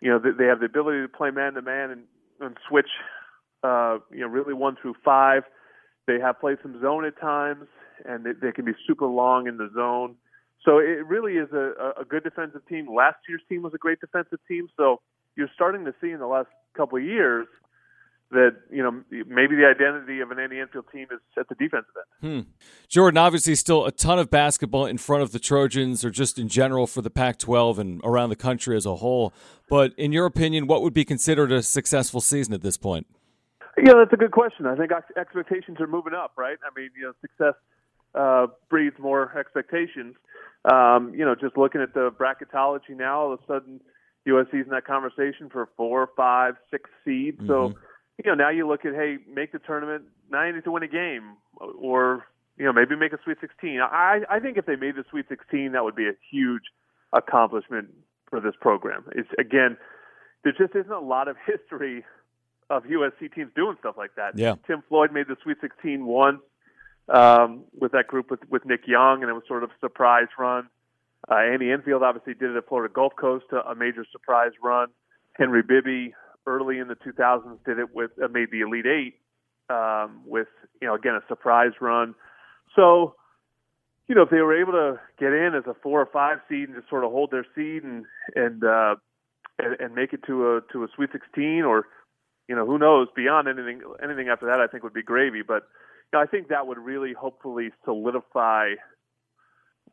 You 0.00 0.10
know, 0.10 0.18
they, 0.18 0.30
they 0.36 0.46
have 0.46 0.60
the 0.60 0.66
ability 0.66 1.02
to 1.02 1.08
play 1.08 1.30
man 1.30 1.54
to 1.54 1.62
man 1.62 1.90
and 1.90 2.02
and 2.40 2.56
switch. 2.68 2.88
Uh, 3.62 3.98
you 4.12 4.20
know, 4.20 4.26
really 4.26 4.54
one 4.54 4.76
through 4.80 4.94
five. 5.04 5.42
They 6.06 6.20
have 6.20 6.38
played 6.38 6.58
some 6.62 6.80
zone 6.82 7.06
at 7.06 7.18
times, 7.18 7.66
and 8.04 8.24
they, 8.24 8.32
they 8.32 8.52
can 8.52 8.66
be 8.66 8.72
super 8.86 9.06
long 9.06 9.46
in 9.46 9.56
the 9.56 9.70
zone. 9.74 10.16
So 10.64 10.78
it 10.78 11.06
really 11.06 11.34
is 11.34 11.50
a, 11.52 11.92
a 12.00 12.04
good 12.04 12.24
defensive 12.24 12.66
team. 12.68 12.86
Last 12.94 13.16
year's 13.28 13.42
team 13.48 13.62
was 13.62 13.72
a 13.74 13.78
great 13.78 14.00
defensive 14.00 14.38
team. 14.48 14.68
So 14.76 15.00
you're 15.36 15.50
starting 15.54 15.84
to 15.84 15.94
see 16.00 16.10
in 16.10 16.20
the 16.20 16.26
last 16.26 16.48
couple 16.76 16.98
of 16.98 17.04
years 17.04 17.46
that 18.30 18.56
you 18.70 18.82
know 18.82 19.02
maybe 19.10 19.54
the 19.54 19.66
identity 19.66 20.20
of 20.20 20.30
an 20.30 20.38
Andy 20.38 20.58
Enfield 20.58 20.86
team 20.92 21.06
is 21.12 21.20
at 21.38 21.48
the 21.48 21.54
defensive 21.54 21.92
end. 22.22 22.44
Hmm. 22.44 22.50
Jordan, 22.88 23.18
obviously, 23.18 23.54
still 23.54 23.84
a 23.84 23.92
ton 23.92 24.18
of 24.18 24.30
basketball 24.30 24.86
in 24.86 24.98
front 24.98 25.22
of 25.22 25.32
the 25.32 25.38
Trojans, 25.38 26.04
or 26.04 26.10
just 26.10 26.38
in 26.38 26.48
general 26.48 26.86
for 26.86 27.02
the 27.02 27.10
Pac-12 27.10 27.78
and 27.78 28.00
around 28.04 28.30
the 28.30 28.36
country 28.36 28.76
as 28.76 28.86
a 28.86 28.96
whole. 28.96 29.32
But 29.68 29.92
in 29.96 30.12
your 30.12 30.26
opinion, 30.26 30.66
what 30.66 30.82
would 30.82 30.94
be 30.94 31.04
considered 31.04 31.52
a 31.52 31.62
successful 31.62 32.20
season 32.20 32.54
at 32.54 32.62
this 32.62 32.76
point? 32.76 33.06
Yeah, 33.76 33.94
that's 33.98 34.12
a 34.12 34.16
good 34.16 34.32
question. 34.32 34.66
I 34.66 34.76
think 34.76 34.92
expectations 35.16 35.80
are 35.80 35.86
moving 35.86 36.14
up, 36.14 36.32
right? 36.36 36.58
I 36.64 36.78
mean, 36.78 36.90
you 36.96 37.04
know, 37.04 37.12
success 37.20 37.54
uh, 38.14 38.46
breeds 38.70 38.96
more 38.98 39.36
expectations. 39.36 40.14
Um, 40.64 41.12
you 41.14 41.24
know, 41.24 41.34
just 41.34 41.56
looking 41.56 41.80
at 41.80 41.92
the 41.92 42.10
bracketology 42.10 42.96
now, 42.96 43.20
all 43.20 43.32
of 43.32 43.40
a 43.40 43.46
sudden 43.46 43.80
USC's 44.26 44.64
in 44.64 44.70
that 44.70 44.86
conversation 44.86 45.50
for 45.50 45.68
four, 45.76 46.10
five, 46.16 46.54
six 46.70 46.88
seeds. 47.04 47.38
Mm-hmm. 47.38 47.48
So 47.48 47.74
you 48.22 48.30
know, 48.30 48.34
now 48.34 48.50
you 48.50 48.68
look 48.68 48.84
at 48.84 48.94
hey, 48.94 49.18
make 49.32 49.52
the 49.52 49.58
tournament. 49.58 50.04
Now 50.30 50.44
you 50.44 50.52
need 50.54 50.64
to 50.64 50.70
win 50.70 50.82
a 50.82 50.88
game, 50.88 51.36
or 51.58 52.26
you 52.56 52.64
know, 52.64 52.72
maybe 52.72 52.96
make 52.96 53.12
a 53.12 53.18
Sweet 53.24 53.38
16. 53.40 53.80
I 53.80 54.20
I 54.30 54.38
think 54.40 54.56
if 54.56 54.66
they 54.66 54.76
made 54.76 54.96
the 54.96 55.04
Sweet 55.10 55.26
16, 55.28 55.72
that 55.72 55.84
would 55.84 55.96
be 55.96 56.06
a 56.06 56.14
huge 56.30 56.62
accomplishment 57.12 57.88
for 58.28 58.40
this 58.40 58.54
program. 58.60 59.04
It's 59.12 59.28
again, 59.38 59.76
there 60.44 60.52
just 60.52 60.74
isn't 60.74 60.92
a 60.92 61.00
lot 61.00 61.28
of 61.28 61.36
history 61.46 62.04
of 62.70 62.84
USC 62.84 63.34
teams 63.34 63.50
doing 63.54 63.76
stuff 63.80 63.96
like 63.98 64.14
that. 64.16 64.38
Yeah. 64.38 64.54
Tim 64.66 64.82
Floyd 64.88 65.12
made 65.12 65.28
the 65.28 65.36
Sweet 65.42 65.58
16 65.60 66.06
once 66.06 66.40
um, 67.08 67.64
with 67.78 67.92
that 67.92 68.06
group 68.06 68.30
with 68.30 68.40
with 68.48 68.64
Nick 68.64 68.86
Young, 68.86 69.22
and 69.22 69.30
it 69.30 69.34
was 69.34 69.44
sort 69.48 69.64
of 69.64 69.70
a 69.70 69.78
surprise 69.80 70.28
run. 70.38 70.68
Uh, 71.28 71.36
Andy 71.36 71.72
Enfield 71.72 72.02
obviously 72.02 72.34
did 72.34 72.50
it 72.50 72.56
at 72.56 72.68
Florida 72.68 72.92
Gulf 72.92 73.14
Coast, 73.18 73.46
a, 73.52 73.70
a 73.70 73.74
major 73.74 74.04
surprise 74.12 74.52
run. 74.62 74.88
Henry 75.32 75.62
Bibby 75.62 76.14
early 76.46 76.78
in 76.78 76.88
the 76.88 76.96
2000s 76.96 77.58
did 77.64 77.78
it 77.78 77.94
with 77.94 78.10
uh, 78.22 78.28
made 78.28 78.50
the 78.50 78.60
Elite 78.60 78.86
Eight 78.86 79.14
um, 79.70 80.22
with 80.26 80.48
you 80.80 80.88
know 80.88 80.94
again 80.94 81.14
a 81.14 81.26
surprise 81.28 81.72
run. 81.80 82.14
So 82.76 83.14
you 84.08 84.14
know 84.14 84.22
if 84.22 84.30
they 84.30 84.40
were 84.40 84.60
able 84.60 84.72
to 84.72 85.00
get 85.18 85.32
in 85.32 85.54
as 85.54 85.64
a 85.66 85.74
four 85.82 86.00
or 86.00 86.06
five 86.06 86.38
seed 86.48 86.68
and 86.68 86.76
just 86.76 86.88
sort 86.88 87.04
of 87.04 87.12
hold 87.12 87.30
their 87.30 87.46
seed 87.54 87.82
and 87.82 88.04
and 88.34 88.64
uh, 88.64 88.96
and, 89.58 89.76
and 89.80 89.94
make 89.94 90.12
it 90.12 90.20
to 90.26 90.56
a 90.56 90.60
to 90.72 90.84
a 90.84 90.88
Sweet 90.94 91.10
16 91.12 91.62
or 91.62 91.86
you 92.48 92.56
know 92.56 92.66
who 92.66 92.78
knows 92.78 93.08
beyond 93.16 93.48
anything 93.48 93.80
anything 94.02 94.28
after 94.28 94.46
that 94.46 94.60
I 94.60 94.66
think 94.66 94.82
would 94.82 94.94
be 94.94 95.02
gravy. 95.02 95.42
But 95.46 95.64
you 96.12 96.18
know, 96.18 96.20
I 96.20 96.26
think 96.26 96.48
that 96.48 96.66
would 96.66 96.78
really 96.78 97.12
hopefully 97.12 97.70
solidify 97.84 98.74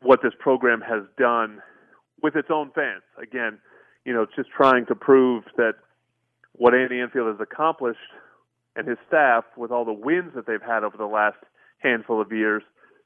what 0.01 0.22
this 0.24 0.34
program 0.39 0.81
has 0.81 1.03
done 1.17 1.62
with 2.22 2.36
its 2.36 2.50
own 2.51 2.72
fans. 2.74 3.03
Again, 3.22 3.60
you 4.05 4.13
know, 4.13 4.25
just 4.36 4.50
trying 4.50 4.86
to 4.88 4.96
prove 4.96 5.43
that 5.58 5.75
what 6.53 6.74
Andy 6.74 7.00
Enfield 7.00 7.27
has 7.27 7.39
accomplished 7.39 8.00
and 8.75 8.88
his 8.88 8.98
staff 9.08 9.43
with 9.58 9.72
all 9.72 9.86
the 9.86 9.93
wins 9.93 10.31
that 10.36 10.48
they've 10.48 10.62
had 10.62 10.84
over 10.84 10.98
the 10.98 11.05
last 11.05 11.38
handful 11.79 12.22
of 12.22 12.31
years, 12.31 12.63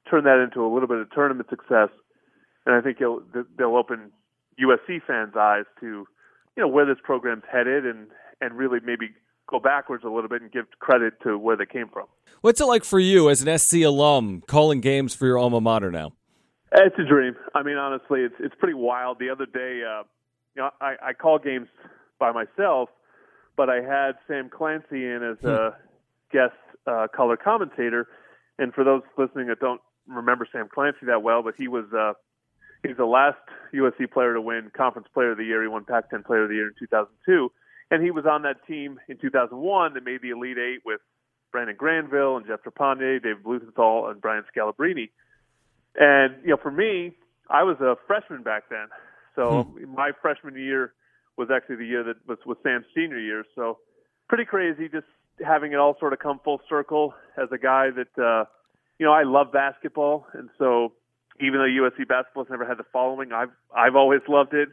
turn 0.09 0.23
that 0.25 0.41
into 0.43 0.65
a 0.65 0.69
little 0.71 0.87
bit 0.87 0.97
of 0.97 1.09
tournament 1.11 1.49
success, 1.49 1.89
and 2.65 2.75
I 2.75 2.81
think 2.81 2.99
they'll 2.99 3.21
they'll 3.57 3.75
open 3.75 4.11
USC 4.61 5.01
fans' 5.05 5.33
eyes 5.37 5.65
to 5.79 6.05
you 6.55 6.63
know 6.63 6.67
where 6.67 6.85
this 6.85 6.97
program's 7.03 7.43
headed 7.51 7.85
and 7.85 8.07
and 8.41 8.55
really 8.55 8.79
maybe 8.83 9.09
go 9.49 9.59
backwards 9.59 10.03
a 10.03 10.09
little 10.09 10.29
bit 10.29 10.41
and 10.41 10.51
give 10.51 10.65
credit 10.79 11.13
to 11.23 11.37
where 11.37 11.55
they 11.55 11.65
came 11.65 11.87
from. 11.91 12.05
What's 12.41 12.61
it 12.61 12.65
like 12.65 12.83
for 12.83 12.99
you 12.99 13.29
as 13.29 13.41
an 13.41 13.57
SC 13.57 13.77
alum 13.77 14.43
calling 14.47 14.81
games 14.81 15.15
for 15.15 15.25
your 15.25 15.37
alma 15.37 15.61
mater 15.61 15.91
now? 15.91 16.13
It's 16.71 16.95
a 16.97 17.07
dream. 17.07 17.35
I 17.53 17.63
mean, 17.63 17.77
honestly, 17.77 18.21
it's 18.21 18.35
it's 18.39 18.55
pretty 18.59 18.73
wild. 18.73 19.17
The 19.19 19.29
other 19.29 19.45
day, 19.45 19.81
uh, 19.83 20.03
you 20.55 20.61
know, 20.61 20.69
I, 20.81 20.95
I 21.01 21.13
call 21.13 21.39
games 21.39 21.67
by 22.19 22.31
myself, 22.31 22.89
but 23.55 23.69
I 23.69 23.81
had 23.81 24.13
Sam 24.27 24.49
Clancy 24.49 25.05
in 25.05 25.21
as 25.23 25.43
a 25.43 25.71
hmm. 25.71 26.37
guest 26.37 26.53
uh, 26.87 27.07
color 27.15 27.37
commentator. 27.37 28.07
And 28.57 28.73
for 28.73 28.83
those 28.83 29.01
listening 29.17 29.47
that 29.47 29.59
don't 29.59 29.81
remember 30.07 30.47
Sam 30.51 30.67
Clancy 30.73 31.05
that 31.07 31.23
well, 31.23 31.43
but 31.43 31.55
he 31.57 31.67
was 31.67 31.85
uh, 31.93 32.13
he's 32.83 32.97
the 32.97 33.05
last 33.05 33.37
USC 33.73 34.11
player 34.11 34.33
to 34.33 34.41
win 34.41 34.71
Conference 34.75 35.07
Player 35.13 35.31
of 35.31 35.37
the 35.37 35.45
Year. 35.45 35.61
He 35.61 35.67
won 35.67 35.85
Pac-10 35.85 36.25
Player 36.25 36.43
of 36.43 36.49
the 36.49 36.55
Year 36.55 36.67
in 36.67 36.73
2002, 36.79 37.51
and 37.91 38.03
he 38.03 38.11
was 38.11 38.25
on 38.25 38.43
that 38.43 38.65
team 38.67 38.99
in 39.09 39.17
2001 39.17 39.93
that 39.93 40.03
made 40.03 40.21
the 40.21 40.29
Elite 40.29 40.57
Eight 40.57 40.79
with 40.85 41.01
Brandon 41.51 41.75
Granville 41.75 42.37
and 42.37 42.45
Jeff 42.45 42.61
Trapani, 42.63 43.21
David 43.21 43.43
Bluthenthal, 43.43 44.11
and 44.11 44.21
Brian 44.21 44.43
Scalabrine. 44.55 45.09
And 45.95 46.35
you 46.43 46.49
know, 46.49 46.57
for 46.61 46.71
me, 46.71 47.13
I 47.49 47.63
was 47.63 47.77
a 47.79 47.95
freshman 48.07 48.43
back 48.43 48.63
then, 48.69 48.87
so 49.35 49.63
hmm. 49.63 49.93
my 49.93 50.11
freshman 50.21 50.55
year 50.55 50.93
was 51.37 51.49
actually 51.53 51.77
the 51.77 51.85
year 51.85 52.03
that 52.03 52.17
was 52.27 52.37
was 52.45 52.57
Sam's 52.63 52.85
senior 52.95 53.19
year. 53.19 53.43
So 53.55 53.79
pretty 54.27 54.45
crazy, 54.45 54.89
just 54.89 55.07
having 55.45 55.73
it 55.73 55.77
all 55.77 55.95
sort 55.99 56.13
of 56.13 56.19
come 56.19 56.39
full 56.43 56.61
circle 56.69 57.13
as 57.37 57.49
a 57.51 57.57
guy 57.57 57.89
that 57.91 58.21
uh, 58.21 58.45
you 58.99 59.05
know 59.05 59.13
I 59.13 59.23
love 59.23 59.51
basketball, 59.51 60.27
and 60.33 60.49
so 60.57 60.93
even 61.39 61.59
though 61.59 61.65
USC 61.65 62.07
basketball's 62.07 62.47
never 62.49 62.65
had 62.65 62.77
the 62.77 62.85
following, 62.91 63.31
I've 63.31 63.51
I've 63.75 63.95
always 63.95 64.21
loved 64.27 64.53
it. 64.53 64.69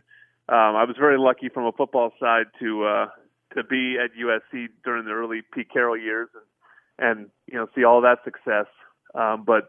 Um, 0.49 0.77
I 0.77 0.85
was 0.85 0.97
very 0.99 1.19
lucky 1.19 1.49
from 1.49 1.65
a 1.67 1.73
football 1.73 2.13
side 2.21 2.47
to 2.61 2.85
uh, 2.85 3.07
to 3.55 3.65
be 3.65 3.97
at 4.03 4.11
USC 4.15 4.69
during 4.85 5.05
the 5.05 5.13
early 5.13 5.43
Pete 5.53 5.71
Carroll 5.73 5.97
years 5.97 6.29
and 6.35 7.09
and 7.11 7.31
you 7.47 7.59
know 7.59 7.67
see 7.75 7.85
all 7.85 8.01
that 8.03 8.19
success. 8.25 8.67
Um, 9.15 9.45
but 9.47 9.69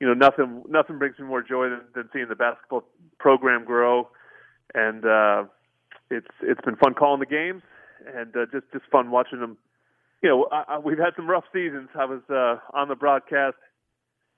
you 0.00 0.06
know 0.06 0.14
nothing 0.14 0.62
nothing 0.68 0.98
brings 0.98 1.18
me 1.18 1.26
more 1.26 1.42
joy 1.42 1.68
than, 1.68 1.82
than 1.94 2.08
seeing 2.12 2.28
the 2.28 2.36
basketball 2.36 2.84
program 3.18 3.64
grow 3.64 4.08
and 4.74 5.04
uh, 5.04 5.44
it's 6.10 6.26
it's 6.42 6.60
been 6.62 6.76
fun 6.76 6.94
calling 6.94 7.20
the 7.20 7.26
games 7.26 7.62
and 8.06 8.34
uh, 8.36 8.46
just 8.52 8.66
just 8.72 8.84
fun 8.90 9.10
watching 9.10 9.40
them. 9.40 9.56
You 10.22 10.28
know, 10.28 10.48
I, 10.52 10.74
I, 10.74 10.78
we've 10.78 10.98
had 10.98 11.14
some 11.16 11.28
rough 11.28 11.44
seasons. 11.52 11.88
I 11.98 12.04
was 12.04 12.20
uh, 12.28 12.56
on 12.76 12.88
the 12.88 12.94
broadcast 12.94 13.56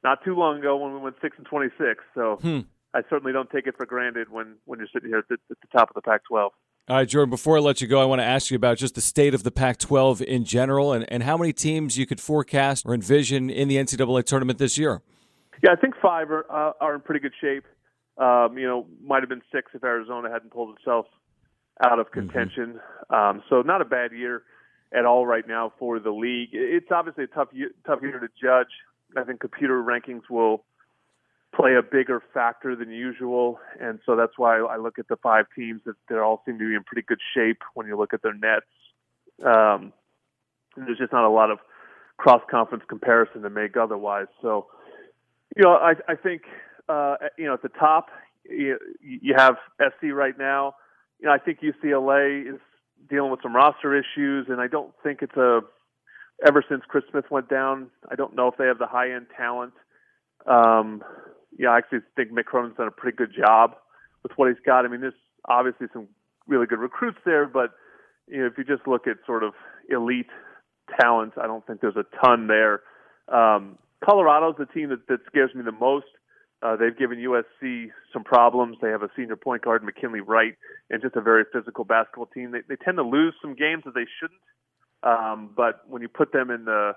not 0.04 0.24
too 0.24 0.34
long 0.34 0.58
ago 0.58 0.76
when 0.76 0.92
we 0.92 1.00
went 1.00 1.16
six 1.22 1.36
and 1.38 1.46
twenty 1.46 1.70
six. 1.78 2.04
So 2.14 2.38
hmm. 2.40 2.60
I 2.94 3.00
certainly 3.08 3.32
don't 3.32 3.50
take 3.50 3.66
it 3.66 3.74
for 3.76 3.86
granted 3.86 4.30
when 4.30 4.56
when 4.64 4.78
you're 4.78 4.88
sitting 4.92 5.08
here 5.08 5.18
at 5.18 5.28
the, 5.28 5.38
at 5.50 5.56
the 5.60 5.78
top 5.78 5.88
of 5.90 5.94
the 5.94 6.02
Pac-12. 6.02 6.50
All 6.88 6.96
right, 6.96 7.08
Jordan, 7.08 7.30
before 7.30 7.56
I 7.56 7.60
let 7.60 7.80
you 7.80 7.86
go, 7.86 8.02
I 8.02 8.04
want 8.04 8.20
to 8.20 8.24
ask 8.24 8.50
you 8.50 8.56
about 8.56 8.76
just 8.76 8.96
the 8.96 9.00
state 9.00 9.34
of 9.34 9.44
the 9.44 9.52
Pac 9.52 9.78
12 9.78 10.20
in 10.22 10.44
general 10.44 10.92
and, 10.92 11.10
and 11.12 11.22
how 11.22 11.36
many 11.36 11.52
teams 11.52 11.96
you 11.96 12.06
could 12.06 12.20
forecast 12.20 12.84
or 12.84 12.92
envision 12.92 13.50
in 13.50 13.68
the 13.68 13.76
NCAA 13.76 14.24
tournament 14.24 14.58
this 14.58 14.76
year. 14.76 15.00
Yeah, 15.62 15.70
I 15.70 15.76
think 15.76 15.94
five 16.02 16.28
are, 16.32 16.44
uh, 16.50 16.72
are 16.80 16.96
in 16.96 17.00
pretty 17.00 17.20
good 17.20 17.34
shape. 17.40 17.64
Um, 18.18 18.58
you 18.58 18.66
know, 18.66 18.86
might 19.00 19.22
have 19.22 19.28
been 19.28 19.42
six 19.54 19.70
if 19.74 19.84
Arizona 19.84 20.28
hadn't 20.28 20.50
pulled 20.50 20.76
itself 20.76 21.06
out 21.84 21.98
of 21.98 22.06
mm-hmm. 22.06 22.28
contention. 22.28 22.80
Mm-hmm. 23.10 23.14
Um, 23.14 23.42
so 23.48 23.62
not 23.62 23.80
a 23.80 23.84
bad 23.84 24.12
year 24.12 24.42
at 24.94 25.04
all 25.04 25.26
right 25.26 25.46
now 25.46 25.72
for 25.78 25.98
the 25.98 26.10
league. 26.10 26.50
It's 26.52 26.90
obviously 26.90 27.24
a 27.24 27.28
tough 27.28 27.48
year, 27.52 27.70
tough 27.86 28.00
year 28.02 28.18
to 28.18 28.28
judge. 28.40 28.68
I 29.16 29.24
think 29.24 29.40
computer 29.40 29.82
rankings 29.82 30.22
will 30.30 30.64
play 31.54 31.74
a 31.74 31.82
bigger 31.82 32.22
factor 32.32 32.74
than 32.74 32.90
usual, 32.90 33.58
and 33.78 33.98
so 34.06 34.16
that's 34.16 34.32
why 34.38 34.58
I 34.58 34.78
look 34.78 34.98
at 34.98 35.08
the 35.08 35.16
five 35.16 35.46
teams 35.54 35.82
that 35.84 35.96
they 36.08 36.16
all 36.16 36.42
seem 36.46 36.58
to 36.58 36.68
be 36.68 36.74
in 36.74 36.82
pretty 36.84 37.04
good 37.06 37.20
shape 37.34 37.58
when 37.74 37.86
you 37.86 37.98
look 37.98 38.14
at 38.14 38.22
their 38.22 38.32
nets. 38.32 38.66
Um, 39.44 39.92
there's 40.76 40.98
just 40.98 41.12
not 41.12 41.26
a 41.26 41.30
lot 41.30 41.50
of 41.50 41.58
cross 42.16 42.40
conference 42.50 42.84
comparison 42.88 43.42
to 43.42 43.50
make 43.50 43.76
otherwise. 43.76 44.28
So, 44.40 44.66
you 45.56 45.62
know, 45.62 45.74
I, 45.74 45.92
I 46.08 46.14
think 46.14 46.42
uh, 46.88 47.16
you 47.36 47.44
know 47.44 47.54
at 47.54 47.62
the 47.62 47.68
top 47.68 48.08
you, 48.48 48.78
you 49.00 49.34
have 49.36 49.56
SC 49.78 50.06
right 50.12 50.38
now 50.38 50.74
you 51.22 51.28
know, 51.28 51.34
I 51.34 51.38
think 51.38 51.60
UCLA 51.60 52.52
is 52.54 52.60
dealing 53.08 53.30
with 53.30 53.40
some 53.42 53.54
roster 53.54 53.96
issues, 53.96 54.46
and 54.48 54.60
I 54.60 54.66
don't 54.66 54.92
think 55.02 55.20
it's 55.22 55.36
a. 55.36 55.60
Ever 56.44 56.64
since 56.68 56.82
Chris 56.88 57.04
Smith 57.08 57.26
went 57.30 57.48
down, 57.48 57.88
I 58.10 58.16
don't 58.16 58.34
know 58.34 58.48
if 58.48 58.56
they 58.56 58.66
have 58.66 58.78
the 58.78 58.86
high 58.86 59.12
end 59.12 59.26
talent. 59.36 59.74
Um, 60.44 61.04
yeah, 61.56 61.68
I 61.68 61.78
actually 61.78 62.00
think 62.16 62.32
Mick 62.32 62.46
Cronin's 62.46 62.76
done 62.76 62.88
a 62.88 62.90
pretty 62.90 63.16
good 63.16 63.32
job 63.32 63.76
with 64.24 64.32
what 64.34 64.48
he's 64.48 64.58
got. 64.66 64.84
I 64.84 64.88
mean, 64.88 65.02
there's 65.02 65.14
obviously 65.48 65.86
some 65.92 66.08
really 66.48 66.66
good 66.66 66.80
recruits 66.80 67.18
there, 67.24 67.46
but 67.46 67.70
you 68.26 68.38
know, 68.38 68.46
if 68.46 68.54
you 68.58 68.64
just 68.64 68.88
look 68.88 69.06
at 69.06 69.18
sort 69.24 69.44
of 69.44 69.52
elite 69.88 70.30
talent, 71.00 71.34
I 71.40 71.46
don't 71.46 71.64
think 71.64 71.80
there's 71.80 71.96
a 71.96 72.06
ton 72.24 72.48
there. 72.48 72.80
Um, 73.32 73.78
Colorado's 74.04 74.56
the 74.58 74.66
team 74.66 74.88
that, 74.88 75.06
that 75.06 75.20
scares 75.26 75.54
me 75.54 75.62
the 75.62 75.70
most. 75.70 76.06
Uh, 76.62 76.76
they've 76.76 76.96
given 76.96 77.18
USC 77.18 77.90
some 78.12 78.22
problems. 78.22 78.76
They 78.80 78.90
have 78.90 79.02
a 79.02 79.10
senior 79.16 79.36
point 79.36 79.62
guard, 79.62 79.82
McKinley 79.82 80.20
Wright, 80.20 80.54
and 80.90 81.02
just 81.02 81.16
a 81.16 81.20
very 81.20 81.44
physical 81.52 81.84
basketball 81.84 82.26
team. 82.26 82.52
They, 82.52 82.60
they 82.68 82.76
tend 82.76 82.98
to 82.98 83.02
lose 83.02 83.34
some 83.42 83.54
games 83.54 83.82
that 83.84 83.94
they 83.94 84.06
shouldn't, 84.20 84.40
um, 85.02 85.50
but 85.56 85.82
when 85.88 86.02
you 86.02 86.08
put 86.08 86.32
them 86.32 86.50
in 86.50 86.64
the 86.64 86.92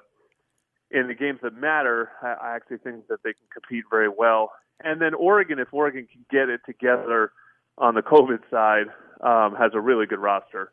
in 0.91 1.07
the 1.07 1.15
games 1.15 1.39
that 1.41 1.55
matter, 1.55 2.11
I, 2.21 2.49
I 2.49 2.55
actually 2.55 2.77
think 2.77 3.07
that 3.07 3.23
they 3.23 3.33
can 3.33 3.47
compete 3.51 3.85
very 3.89 4.07
well. 4.07 4.51
And 4.83 5.01
then 5.01 5.13
Oregon, 5.13 5.59
if 5.59 5.69
Oregon 5.73 6.07
can 6.11 6.25
get 6.29 6.49
it 6.49 6.61
together 6.65 7.31
on 7.77 7.95
the 7.95 8.01
COVID 8.01 8.39
side, 8.51 8.87
um, 9.21 9.55
has 9.55 9.71
a 9.73 9.79
really 9.79 10.05
good 10.05 10.19
roster. 10.19 10.71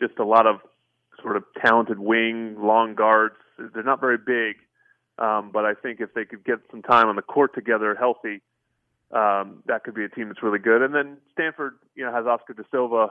Just 0.00 0.18
a 0.18 0.24
lot 0.24 0.46
of 0.46 0.56
sort 1.22 1.36
of 1.36 1.44
talented 1.64 1.98
wing, 1.98 2.56
long 2.58 2.94
guards. 2.94 3.36
They're 3.72 3.82
not 3.82 4.00
very 4.00 4.18
big, 4.18 4.56
um, 5.18 5.50
but 5.52 5.64
I 5.64 5.74
think 5.74 6.00
if 6.00 6.14
they 6.14 6.24
could 6.24 6.44
get 6.44 6.58
some 6.70 6.82
time 6.82 7.08
on 7.08 7.16
the 7.16 7.22
court 7.22 7.54
together, 7.54 7.94
healthy, 7.94 8.40
um, 9.12 9.62
that 9.66 9.84
could 9.84 9.94
be 9.94 10.04
a 10.04 10.08
team 10.08 10.28
that's 10.28 10.42
really 10.42 10.58
good. 10.58 10.82
And 10.82 10.94
then 10.94 11.18
Stanford, 11.32 11.74
you 11.94 12.04
know, 12.04 12.12
has 12.12 12.26
Oscar 12.26 12.54
da 12.54 12.62
Silva, 12.70 13.08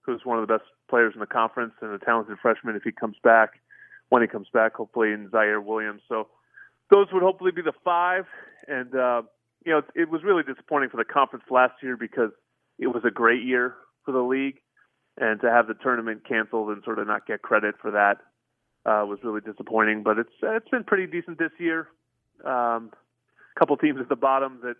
who's 0.00 0.24
one 0.24 0.38
of 0.38 0.46
the 0.46 0.52
best 0.52 0.68
players 0.88 1.12
in 1.14 1.20
the 1.20 1.26
conference 1.26 1.74
and 1.82 1.92
a 1.92 1.98
talented 1.98 2.38
freshman 2.40 2.74
if 2.74 2.82
he 2.82 2.92
comes 2.92 3.16
back. 3.22 3.60
when 4.08 4.20
he 4.20 4.28
comes 4.28 4.48
back, 4.52 4.74
hopefully, 4.74 5.12
and 5.12 5.30
Ziaire 5.30 5.64
Williams. 5.64 6.02
So 6.06 6.28
those 6.90 7.06
would 7.12 7.22
hopefully 7.22 7.50
be 7.50 7.62
the 7.62 7.72
five. 7.82 8.26
And 8.68 8.94
uh, 8.94 9.22
you 9.64 9.72
know, 9.72 9.78
it, 9.78 9.84
it 9.94 10.10
was 10.10 10.22
really 10.22 10.42
disappointing 10.42 10.90
for 10.90 10.98
the 10.98 11.04
conference 11.04 11.44
last 11.50 11.74
year 11.82 11.96
because 11.96 12.30
it 12.78 12.88
was 12.88 13.04
a 13.06 13.10
great 13.10 13.42
year 13.42 13.74
for 14.04 14.12
the 14.12 14.20
league, 14.20 14.58
and 15.16 15.40
to 15.40 15.50
have 15.50 15.66
the 15.66 15.74
tournament 15.74 16.28
canceled 16.28 16.68
and 16.70 16.84
sort 16.84 16.98
of 16.98 17.06
not 17.06 17.26
get 17.26 17.40
credit 17.40 17.74
for 17.80 17.90
that 17.92 18.18
uh, 18.86 19.04
was 19.06 19.18
really 19.22 19.40
disappointing. 19.40 20.02
But 20.02 20.18
it's 20.18 20.32
it's 20.42 20.68
been 20.68 20.84
pretty 20.84 21.06
decent 21.06 21.38
this 21.38 21.52
year. 21.58 21.88
Um, 22.44 22.90
a 23.54 23.58
couple 23.58 23.76
teams 23.76 24.00
at 24.00 24.08
the 24.08 24.16
bottom 24.16 24.60
that 24.62 24.76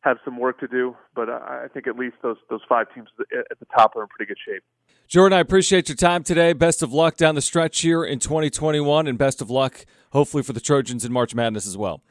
have 0.00 0.18
some 0.24 0.38
work 0.38 0.60
to 0.60 0.68
do, 0.68 0.96
but 1.14 1.28
I 1.28 1.66
think 1.72 1.86
at 1.86 1.98
least 1.98 2.16
those 2.22 2.36
those 2.48 2.60
five 2.68 2.86
teams 2.94 3.08
at 3.20 3.58
the 3.58 3.66
top 3.66 3.96
are 3.96 4.02
in 4.02 4.08
pretty 4.08 4.28
good 4.28 4.38
shape. 4.44 4.62
Jordan, 5.08 5.36
I 5.36 5.40
appreciate 5.40 5.88
your 5.88 5.96
time 5.96 6.22
today. 6.22 6.52
Best 6.52 6.82
of 6.82 6.92
luck 6.92 7.16
down 7.16 7.34
the 7.34 7.40
stretch 7.40 7.80
here 7.80 8.04
in 8.04 8.18
2021, 8.18 9.06
and 9.06 9.16
best 9.16 9.40
of 9.40 9.50
luck, 9.50 9.86
hopefully, 10.12 10.42
for 10.42 10.52
the 10.52 10.60
Trojans 10.60 11.04
in 11.04 11.12
March 11.12 11.34
Madness 11.34 11.66
as 11.66 11.78
well. 11.78 12.02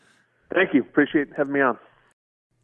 Thank 0.54 0.74
you. 0.74 0.82
Appreciate 0.82 1.28
having 1.38 1.54
me 1.54 1.62
on. 1.62 1.78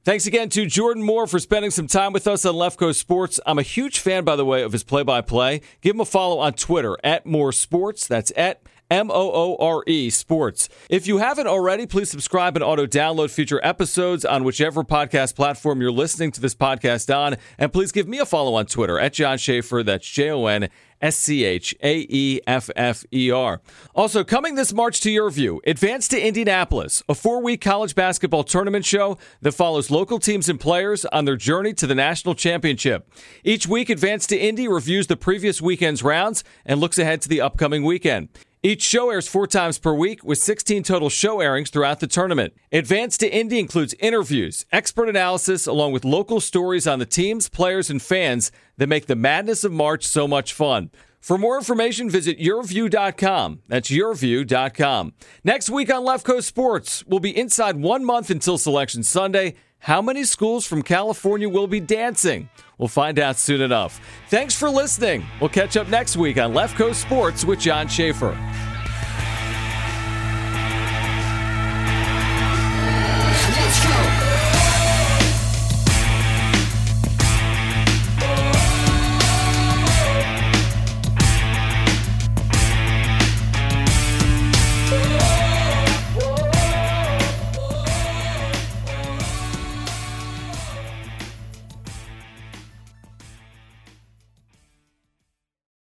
Thanks 0.06 0.26
again 0.26 0.50
to 0.50 0.66
Jordan 0.66 1.02
Moore 1.02 1.28
for 1.28 1.40
spending 1.40 1.72
some 1.72 1.88
time 1.88 2.12
with 2.12 2.28
us 2.28 2.44
on 2.44 2.56
Left 2.56 2.78
Coast 2.78 3.00
Sports. 3.00 3.40
I'm 3.46 3.58
a 3.58 3.62
huge 3.62 4.00
fan, 4.00 4.26
by 4.26 4.36
the 4.36 4.44
way, 4.44 4.62
of 4.62 4.74
his 4.74 4.84
play 4.84 5.02
by 5.02 5.22
play. 5.22 5.62
Give 5.80 5.96
him 5.96 6.02
a 6.02 6.06
follow 6.06 6.40
on 6.40 6.56
Twitter 6.56 6.98
at 7.06 7.26
Moore 7.26 7.54
Sports. 7.54 8.06
That's 8.06 8.30
at 8.36 8.62
M 8.90 9.10
O 9.12 9.32
O 9.32 9.58
R 9.60 9.84
E 9.88 10.10
Sports. 10.10 10.70
If 10.90 11.08
you 11.08 11.18
haven't 11.18 11.48
already, 11.48 11.86
please 11.86 12.10
subscribe 12.10 12.56
and 12.56 12.64
auto 12.64 12.86
download 12.86 13.32
future 13.32 13.60
episodes 13.64 14.26
on 14.26 14.44
whichever 14.44 14.84
podcast 14.84 15.36
platform 15.36 15.82
you're 15.82 15.92
listening 15.92 16.32
to 16.32 16.42
this 16.42 16.56
podcast 16.56 17.16
on. 17.16 17.38
And 17.58 17.74
please 17.74 17.92
give 17.92 18.08
me 18.08 18.20
a 18.20 18.26
follow 18.26 18.56
on 18.56 18.66
Twitter 18.66 19.00
at 19.00 19.14
Jon 19.14 19.38
Schaeffer. 19.38 19.84
That's 19.84 20.08
J 20.08 20.32
O 20.32 20.46
N 20.46 20.70
S 21.04 21.18
C 21.18 21.44
H 21.44 21.76
A 21.84 22.06
E 22.10 22.40
F 22.48 22.70
F 22.76 23.04
E 23.14 23.30
R. 23.30 23.62
Also, 23.94 24.24
coming 24.24 24.56
this 24.56 24.74
March 24.74 25.02
to 25.02 25.12
your 25.12 25.30
view, 25.30 25.62
Advance 25.68 26.08
to 26.08 26.20
Indianapolis, 26.20 27.04
a 27.10 27.14
four 27.14 27.42
week 27.42 27.62
college 27.62 27.94
basketball 27.94 28.44
tournament 28.44 28.86
show 28.86 29.18
that 29.42 29.52
follows 29.52 29.92
local 29.92 30.18
teams 30.18 30.48
and 30.48 30.60
players 30.60 31.04
on 31.06 31.26
their 31.26 31.36
journey 31.36 31.74
to 31.74 31.86
the 31.86 31.96
national 31.96 32.36
championship. 32.36 33.12
Each 33.44 33.68
week, 33.68 33.90
Advance 33.90 34.26
to 34.28 34.38
Indy 34.38 34.68
reviews 34.68 35.08
the 35.08 35.18
previous 35.18 35.62
weekend's 35.62 36.04
rounds 36.04 36.44
and 36.66 36.80
looks 36.80 36.98
ahead 36.98 37.22
to 37.24 37.30
the 37.30 37.42
upcoming 37.42 37.84
weekend. 37.84 38.30
Each 38.66 38.82
show 38.82 39.10
airs 39.10 39.28
four 39.28 39.46
times 39.46 39.78
per 39.78 39.94
week 39.94 40.24
with 40.24 40.38
16 40.38 40.84
total 40.84 41.10
show 41.10 41.42
airings 41.42 41.70
throughout 41.70 42.00
the 42.00 42.08
tournament. 42.08 42.54
Advance 42.72 43.18
to 43.18 43.30
Indy 43.30 43.60
includes 43.60 43.94
interviews, 44.00 44.66
expert 44.72 45.10
analysis, 45.10 45.68
along 45.68 45.92
with 45.92 46.06
local 46.06 46.40
stories 46.40 46.88
on 46.88 47.00
the 47.00 47.06
teams, 47.06 47.50
players, 47.50 47.90
and 47.90 48.02
fans 48.02 48.54
that 48.78 48.88
make 48.88 49.08
the 49.08 49.18
madness 49.18 49.66
of 49.66 49.74
March 49.74 50.08
so 50.08 50.30
much 50.30 50.54
fun. 50.54 50.92
For 51.20 51.38
more 51.38 51.58
information, 51.58 52.10
visit 52.10 52.40
yourview.com. 52.40 53.64
That's 53.68 53.90
yourview.com. 53.92 55.14
Next 55.44 55.70
week 55.70 55.94
on 55.94 56.06
Left 56.06 56.26
Coast 56.26 56.48
Sports, 56.48 57.04
we'll 57.06 57.20
be 57.20 57.38
inside 57.38 57.76
one 57.76 58.06
month 58.06 58.30
until 58.30 58.58
Selection 58.58 59.04
Sunday. 59.04 59.56
How 59.84 60.02
many 60.02 60.24
schools 60.24 60.66
from 60.66 60.82
California 60.82 61.50
will 61.50 61.68
be 61.68 61.82
dancing? 61.82 62.48
We'll 62.78 62.88
find 62.88 63.20
out 63.20 63.38
soon 63.38 63.60
enough. 63.60 64.00
Thanks 64.30 64.56
for 64.56 64.70
listening. 64.70 65.26
We'll 65.42 65.50
catch 65.50 65.76
up 65.76 65.90
next 65.90 66.16
week 66.16 66.38
on 66.38 66.54
Left 66.54 66.78
Coast 66.78 67.02
Sports 67.02 67.44
with 67.44 67.60
Jon 67.60 67.90
Schaeffer. 67.90 68.32